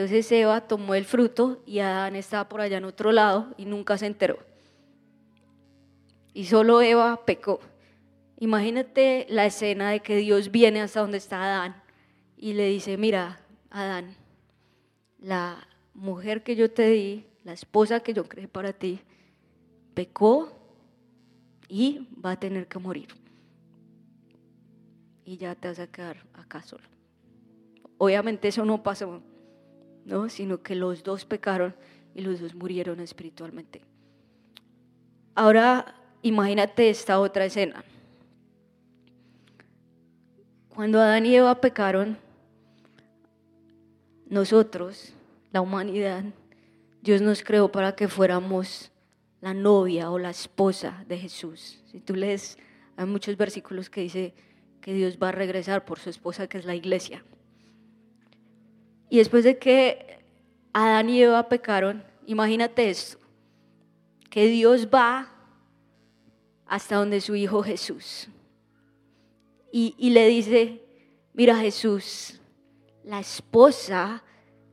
Entonces 0.00 0.32
Eva 0.32 0.62
tomó 0.62 0.94
el 0.94 1.04
fruto 1.04 1.62
y 1.66 1.80
Adán 1.80 2.16
estaba 2.16 2.48
por 2.48 2.62
allá 2.62 2.78
en 2.78 2.86
otro 2.86 3.12
lado 3.12 3.52
y 3.58 3.66
nunca 3.66 3.98
se 3.98 4.06
enteró. 4.06 4.38
Y 6.32 6.46
solo 6.46 6.80
Eva 6.80 7.26
pecó. 7.26 7.60
Imagínate 8.38 9.26
la 9.28 9.44
escena 9.44 9.90
de 9.90 10.00
que 10.00 10.16
Dios 10.16 10.50
viene 10.50 10.80
hasta 10.80 11.00
donde 11.00 11.18
está 11.18 11.44
Adán 11.44 11.82
y 12.38 12.54
le 12.54 12.66
dice, 12.68 12.96
mira, 12.96 13.40
Adán, 13.68 14.16
la 15.18 15.68
mujer 15.92 16.42
que 16.42 16.56
yo 16.56 16.70
te 16.70 16.88
di, 16.88 17.26
la 17.44 17.52
esposa 17.52 18.00
que 18.00 18.14
yo 18.14 18.26
creé 18.26 18.48
para 18.48 18.72
ti, 18.72 19.00
pecó 19.92 20.50
y 21.68 22.08
va 22.24 22.30
a 22.30 22.40
tener 22.40 22.68
que 22.68 22.78
morir. 22.78 23.08
Y 25.26 25.36
ya 25.36 25.54
te 25.54 25.68
vas 25.68 25.78
a 25.78 25.88
quedar 25.88 26.24
acá 26.32 26.62
solo. 26.62 26.84
Obviamente 27.98 28.48
eso 28.48 28.64
no 28.64 28.82
pasó, 28.82 29.20
¿no? 30.04 30.28
Sino 30.28 30.62
que 30.62 30.74
los 30.74 31.02
dos 31.02 31.24
pecaron 31.24 31.74
y 32.14 32.22
los 32.22 32.40
dos 32.40 32.54
murieron 32.54 33.00
espiritualmente. 33.00 33.82
Ahora 35.34 35.94
imagínate 36.22 36.90
esta 36.90 37.20
otra 37.20 37.44
escena. 37.44 37.84
Cuando 40.74 41.00
Adán 41.00 41.26
y 41.26 41.36
Eva 41.36 41.60
pecaron, 41.60 42.16
nosotros, 44.28 45.12
la 45.52 45.60
humanidad, 45.60 46.24
Dios 47.02 47.20
nos 47.20 47.42
creó 47.42 47.70
para 47.72 47.96
que 47.96 48.08
fuéramos 48.08 48.90
la 49.40 49.54
novia 49.54 50.10
o 50.10 50.18
la 50.18 50.30
esposa 50.30 51.04
de 51.08 51.18
Jesús. 51.18 51.82
Si 51.90 52.00
tú 52.00 52.14
lees, 52.14 52.58
hay 52.96 53.06
muchos 53.06 53.36
versículos 53.36 53.90
que 53.90 54.02
dice 54.02 54.34
que 54.80 54.94
Dios 54.94 55.18
va 55.20 55.30
a 55.30 55.32
regresar 55.32 55.84
por 55.84 55.98
su 55.98 56.10
esposa 56.10 56.46
que 56.46 56.58
es 56.58 56.64
la 56.64 56.74
iglesia. 56.74 57.24
Y 59.10 59.18
después 59.18 59.44
de 59.44 59.58
que 59.58 60.20
Adán 60.72 61.10
y 61.10 61.20
Eva 61.20 61.48
pecaron, 61.48 62.02
imagínate 62.24 62.88
esto, 62.88 63.18
que 64.30 64.46
Dios 64.46 64.88
va 64.88 65.30
hasta 66.64 66.96
donde 66.96 67.20
su 67.20 67.34
Hijo 67.34 67.62
Jesús 67.62 68.28
y, 69.72 70.10
le 70.10 70.26
dice, 70.26 70.82
mira 71.32 71.56
Jesús, 71.56 72.40
la 73.04 73.20
esposa 73.20 74.22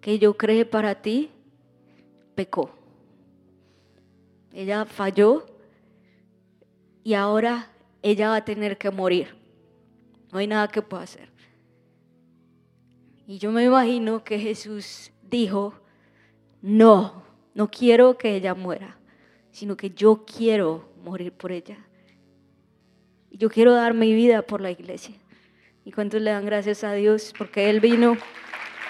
que 0.02 0.20
yo 0.20 0.36
creé 0.36 0.66
para 0.66 0.96
ti 0.96 1.30
pecó. 2.36 2.72
Ella 4.54 4.86
falló 4.86 5.46
y 7.04 7.14
ahora 7.14 7.72
ella 8.02 8.30
va 8.30 8.38
a 8.38 8.46
tener 8.46 8.78
que 8.78 8.90
morir. 8.90 9.36
No 10.32 10.40
hay 10.40 10.48
nada 10.48 10.68
que 10.68 10.82
pueda 10.82 11.04
hacer. 11.04 11.30
Y 13.28 13.40
yo 13.40 13.52
me 13.52 13.66
imagino 13.66 14.24
que 14.24 14.40
Jesús 14.40 15.12
dijo, 15.22 15.74
no, 16.62 17.24
no 17.54 17.70
quiero 17.70 18.18
que 18.18 18.34
ella 18.36 18.56
muera, 18.56 18.98
sino 19.52 19.76
que 19.76 19.90
yo 19.90 20.24
quiero 20.26 20.90
morir 21.04 21.34
por 21.34 21.52
ella. 21.52 21.78
Yo 23.32 23.50
quiero 23.50 23.74
dar 23.74 23.94
mi 23.94 24.14
vida 24.14 24.44
por 24.44 24.62
la 24.62 24.72
iglesia. 24.72 25.16
¿Y 25.84 25.92
cuántos 25.92 26.22
le 26.22 26.32
dan 26.32 26.46
gracias 26.46 26.86
a 26.86 26.94
Dios? 26.94 27.34
Porque 27.38 27.70
Él 27.70 27.82
vino, 27.82 28.16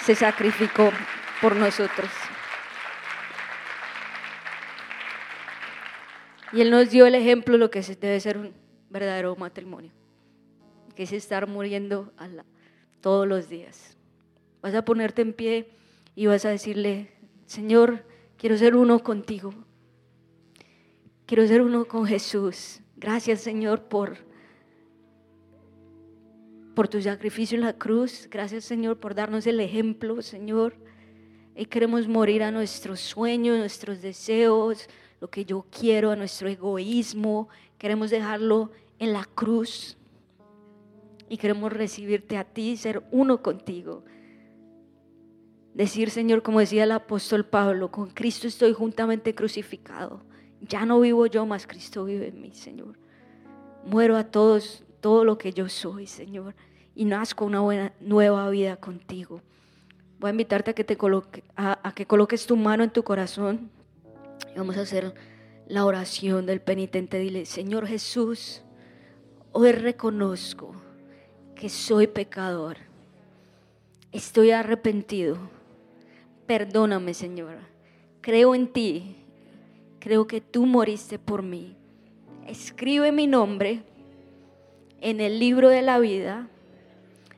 se 0.02 0.13
sacrificó 0.13 0.91
por 1.41 1.56
nosotros. 1.56 2.10
Y 6.54 6.62
Él 6.62 6.69
nos 6.69 6.91
dio 6.91 7.08
el 7.08 7.15
ejemplo 7.15 7.54
de 7.54 7.60
lo 7.60 7.71
que 7.71 7.82
debe 7.82 8.19
ser 8.19 8.38
un 8.38 8.54
verdadero 8.91 9.36
matrimonio, 9.36 9.91
que 10.95 11.04
es 11.04 11.12
estar 11.12 11.47
muriendo 11.47 12.13
todos 13.02 13.28
los 13.28 13.50
días. 13.50 13.97
Vas 14.67 14.75
a 14.75 14.84
ponerte 14.84 15.21
en 15.21 15.32
pie 15.32 15.69
y 16.13 16.25
vas 16.25 16.43
a 16.43 16.49
decirle, 16.49 17.10
Señor, 17.45 18.03
quiero 18.36 18.58
ser 18.58 18.75
uno 18.75 18.99
contigo. 18.99 19.53
Quiero 21.25 21.47
ser 21.47 21.62
uno 21.62 21.86
con 21.86 22.06
Jesús. 22.06 22.82
Gracias, 22.97 23.39
Señor, 23.39 23.84
por, 23.84 24.17
por 26.75 26.89
tu 26.89 27.01
sacrificio 27.01 27.58
en 27.58 27.63
la 27.63 27.77
cruz. 27.77 28.27
Gracias, 28.30 28.65
Señor, 28.65 28.97
por 28.97 29.15
darnos 29.15 29.47
el 29.47 29.62
ejemplo, 29.62 30.21
Señor. 30.21 30.75
Y 31.56 31.67
queremos 31.67 32.10
morir 32.10 32.43
a 32.43 32.51
nuestros 32.51 32.99
sueños, 32.99 33.58
nuestros 33.58 34.01
deseos, 34.01 34.89
lo 35.21 35.30
que 35.30 35.45
yo 35.45 35.65
quiero, 35.71 36.12
a 36.12 36.17
nuestro 36.17 36.49
egoísmo. 36.49 37.47
Queremos 37.77 38.10
dejarlo 38.10 38.69
en 38.99 39.13
la 39.13 39.23
cruz. 39.23 39.95
Y 41.30 41.38
queremos 41.38 41.71
recibirte 41.71 42.36
a 42.36 42.43
ti, 42.43 42.75
ser 42.75 43.01
uno 43.12 43.41
contigo. 43.41 44.03
Decir, 45.78 46.10
Señor, 46.10 46.42
como 46.42 46.60
decía 46.60 46.86
el 46.86 46.92
apóstol 46.92 47.46
Pablo, 47.46 47.92
con 47.92 48.10
Cristo 48.10 48.48
estoy 48.48 48.74
juntamente 48.74 49.36
crucificado. 49.36 50.22
Ya 50.60 50.86
no 50.86 51.00
vivo 51.00 51.28
yo, 51.28 51.46
más 51.46 51.68
Cristo 51.68 52.04
vive 52.04 52.30
en 52.30 52.42
mí, 52.42 52.52
Señor. 52.52 52.98
Muero 53.86 54.18
a 54.18 54.24
todos, 54.24 54.84
todo 55.02 55.24
lo 55.24 55.38
que 55.38 55.54
yo 55.54 55.70
soy, 55.70 56.08
Señor, 56.08 56.56
y 56.96 57.06
nazco 57.06 57.46
una 57.46 57.60
buena, 57.60 57.94
nueva 58.00 58.50
vida 58.50 58.78
contigo. 58.78 59.42
Voy 60.20 60.30
a 60.30 60.32
invitarte 60.32 60.72
a 60.72 60.74
que, 60.74 60.84
te 60.84 60.98
a 61.56 61.94
que 61.94 62.06
coloques 62.08 62.48
tu 62.48 62.58
mano 62.58 62.84
en 62.84 62.90
tu 62.90 63.04
corazón 63.04 63.70
vamos 64.56 64.78
a 64.78 64.82
hacer 64.82 65.13
la 65.68 65.86
oración 65.86 66.46
del 66.46 66.62
penitente. 66.62 67.20
Dile, 67.20 67.46
Señor 67.46 67.88
Jesús, 67.88 68.63
hoy 69.52 69.72
reconozco 69.72 70.76
que 71.56 71.70
soy 71.70 72.08
pecador. 72.08 72.78
Estoy 74.12 74.52
arrepentido. 74.52 75.38
Perdóname, 76.48 77.14
Señor. 77.14 77.58
Creo 78.22 78.56
en 78.56 78.68
ti. 78.68 79.18
Creo 80.00 80.26
que 80.28 80.40
tú 80.40 80.66
moriste 80.66 81.20
por 81.20 81.44
mí. 81.44 81.76
Escribe 82.48 83.12
mi 83.12 83.28
nombre 83.28 83.84
en 85.02 85.20
el 85.20 85.40
libro 85.40 85.68
de 85.68 85.82
la 85.82 86.00
vida 86.00 86.48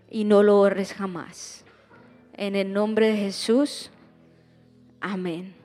y 0.09 0.23
no 0.23 0.43
lo 0.43 0.57
borres 0.57 0.93
jamás. 0.93 1.65
En 2.33 2.55
el 2.55 2.71
nombre 2.71 3.07
de 3.07 3.17
Jesús. 3.17 3.89
Amén. 5.01 5.55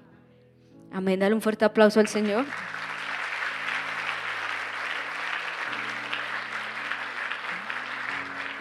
Amén. 0.90 1.20
Dale 1.20 1.34
un 1.34 1.42
fuerte 1.42 1.66
aplauso 1.66 2.00
al 2.00 2.08
Señor. 2.08 2.46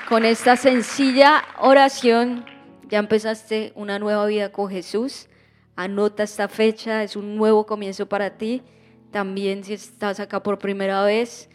Con 0.09 0.25
esta 0.25 0.57
sencilla 0.57 1.43
oración 1.57 2.52
ya 2.89 2.99
empezaste 2.99 3.71
una 3.75 3.99
nueva 3.99 4.25
vida 4.25 4.51
con 4.51 4.69
Jesús. 4.69 5.27
Anota 5.75 6.23
esta 6.23 6.47
fecha, 6.47 7.03
es 7.03 7.15
un 7.15 7.35
nuevo 7.35 7.65
comienzo 7.65 8.07
para 8.07 8.37
ti. 8.37 8.61
También 9.11 9.63
si 9.63 9.73
estás 9.73 10.19
acá 10.19 10.43
por 10.43 10.59
primera 10.59 11.03
vez, 11.03 11.49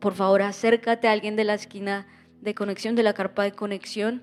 por 0.00 0.14
favor 0.14 0.42
acércate 0.42 1.08
a 1.08 1.12
alguien 1.12 1.36
de 1.36 1.44
la 1.44 1.54
esquina 1.54 2.06
de 2.40 2.54
conexión, 2.54 2.94
de 2.94 3.02
la 3.02 3.12
carpa 3.12 3.44
de 3.44 3.52
conexión 3.52 4.22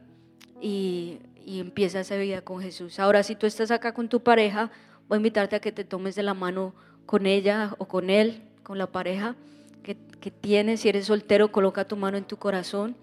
y, 0.61 1.19
y 1.45 1.59
empieza 1.59 1.99
esa 1.99 2.15
vida 2.15 2.41
con 2.41 2.61
Jesús. 2.61 2.99
Ahora, 2.99 3.23
si 3.23 3.35
tú 3.35 3.45
estás 3.45 3.71
acá 3.71 3.93
con 3.93 4.09
tu 4.09 4.23
pareja, 4.23 4.71
voy 5.07 5.17
a 5.17 5.17
invitarte 5.17 5.55
a 5.55 5.59
que 5.59 5.71
te 5.71 5.83
tomes 5.83 6.15
de 6.15 6.23
la 6.23 6.33
mano 6.33 6.73
con 7.05 7.25
ella 7.25 7.75
o 7.77 7.87
con 7.87 8.09
él, 8.09 8.43
con 8.63 8.77
la 8.77 8.87
pareja 8.87 9.35
que, 9.83 9.97
que 10.19 10.31
tienes. 10.31 10.81
Si 10.81 10.89
eres 10.89 11.05
soltero, 11.05 11.51
coloca 11.51 11.85
tu 11.85 11.95
mano 11.95 12.17
en 12.17 12.25
tu 12.25 12.37
corazón 12.37 12.95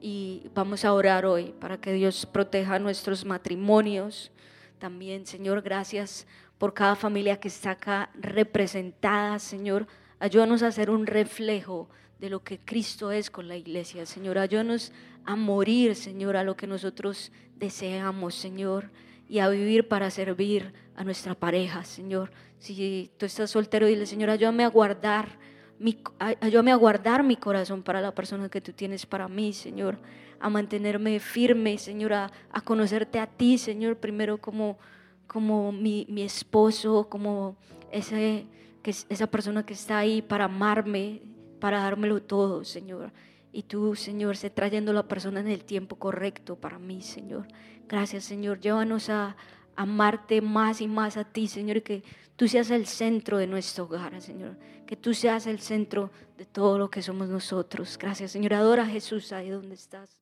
y 0.00 0.48
vamos 0.54 0.84
a 0.84 0.92
orar 0.92 1.26
hoy 1.26 1.54
para 1.60 1.80
que 1.80 1.92
Dios 1.92 2.26
proteja 2.26 2.78
nuestros 2.78 3.24
matrimonios. 3.24 4.30
También, 4.78 5.26
Señor, 5.26 5.62
gracias 5.62 6.26
por 6.58 6.74
cada 6.74 6.96
familia 6.96 7.38
que 7.38 7.48
está 7.48 7.72
acá 7.72 8.10
representada, 8.14 9.38
Señor. 9.38 9.86
Ayúdanos 10.18 10.62
a 10.62 10.72
ser 10.72 10.90
un 10.90 11.06
reflejo 11.06 11.88
de 12.18 12.30
lo 12.30 12.42
que 12.42 12.58
Cristo 12.58 13.12
es 13.12 13.30
con 13.30 13.48
la 13.48 13.56
iglesia, 13.56 14.06
Señor. 14.06 14.38
Ayúdanos 14.38 14.92
a 15.24 15.36
morir, 15.36 15.94
Señor, 15.94 16.36
a 16.36 16.44
lo 16.44 16.56
que 16.56 16.66
nosotros 16.66 17.32
deseamos, 17.56 18.34
Señor 18.34 18.90
y 19.30 19.38
a 19.38 19.48
vivir 19.48 19.86
para 19.86 20.10
servir 20.10 20.72
a 20.96 21.04
nuestra 21.04 21.36
pareja, 21.36 21.84
Señor. 21.84 22.32
Si 22.58 23.12
tú 23.16 23.26
estás 23.26 23.52
soltero, 23.52 23.86
dile, 23.86 24.04
Señor, 24.04 24.28
ayúdame 24.28 24.64
a 24.64 24.68
guardar 24.68 25.38
mi, 25.80 25.98
ayúdame 26.18 26.72
a 26.72 26.76
guardar 26.76 27.24
mi 27.24 27.36
corazón 27.36 27.82
para 27.82 28.02
la 28.02 28.14
persona 28.14 28.50
que 28.50 28.60
tú 28.60 28.72
tienes 28.72 29.06
para 29.06 29.28
mí, 29.28 29.54
Señor. 29.54 29.98
A 30.38 30.50
mantenerme 30.50 31.18
firme, 31.20 31.78
Señor, 31.78 32.12
a, 32.12 32.30
conocerte 32.64 33.18
a 33.18 33.26
ti, 33.26 33.56
Señor, 33.56 33.96
primero 33.96 34.36
como, 34.38 34.78
como 35.26 35.72
mi, 35.72 36.06
mi 36.10 36.22
esposo, 36.22 37.08
como 37.08 37.56
ese, 37.90 38.46
que, 38.82 38.90
esa 38.90 39.26
persona 39.26 39.64
que 39.64 39.72
está 39.72 39.98
ahí 39.98 40.20
para 40.20 40.44
amarme, 40.44 41.22
para 41.60 41.80
dármelo 41.80 42.20
todo, 42.20 42.62
Señor. 42.62 43.10
Y 43.50 43.62
tú, 43.62 43.96
Señor, 43.96 44.36
se 44.36 44.50
trayendo 44.50 44.92
la 44.92 45.08
persona 45.08 45.40
en 45.40 45.48
el 45.48 45.64
tiempo 45.64 45.96
correcto 45.96 46.56
para 46.56 46.78
mí, 46.78 47.00
Señor. 47.00 47.48
Gracias, 47.88 48.24
Señor. 48.24 48.60
Llévanos 48.60 49.08
a, 49.08 49.34
amarte 49.76 50.40
más 50.40 50.80
y 50.80 50.88
más 50.88 51.16
a 51.16 51.24
ti, 51.24 51.48
Señor, 51.48 51.82
que 51.82 52.02
tú 52.36 52.48
seas 52.48 52.70
el 52.70 52.86
centro 52.86 53.38
de 53.38 53.46
nuestro 53.46 53.84
hogar, 53.84 54.20
Señor. 54.20 54.56
Que 54.86 54.96
tú 54.96 55.14
seas 55.14 55.46
el 55.46 55.60
centro 55.60 56.10
de 56.36 56.44
todo 56.44 56.78
lo 56.78 56.90
que 56.90 57.02
somos 57.02 57.28
nosotros. 57.28 57.96
Gracias, 57.98 58.32
Señor. 58.32 58.54
Adora 58.54 58.82
a 58.82 58.86
Jesús 58.86 59.32
ahí 59.32 59.50
donde 59.50 59.74
estás. 59.74 60.18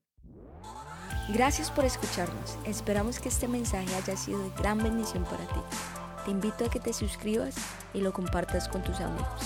Gracias 1.33 1.71
por 1.71 1.85
escucharnos. 1.85 2.59
Esperamos 2.65 3.21
que 3.21 3.29
este 3.29 3.49
mensaje 3.49 3.95
haya 3.95 4.17
sido 4.17 4.43
de 4.43 4.51
gran 4.59 4.79
bendición 4.79 5.25
para 5.25 5.47
ti. 5.47 5.61
Te 6.25 6.31
invito 6.31 6.65
a 6.65 6.71
que 6.71 6.81
te 6.81 6.93
suscribas 6.93 7.55
y 7.95 8.01
lo 8.01 8.13
compartas 8.13 8.69
con 8.69 8.83
tus 8.83 9.01
amigos. 9.01 9.43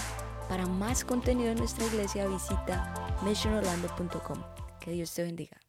Para 0.49 0.67
más 0.67 1.05
contenido 1.05 1.51
en 1.51 1.59
nuestra 1.59 1.87
iglesia 1.87 2.27
visita 2.27 2.95
missionorlando.com. 3.25 4.43
Que 4.81 4.93
Dios 4.93 5.13
te 5.15 5.23
bendiga. 5.23 5.62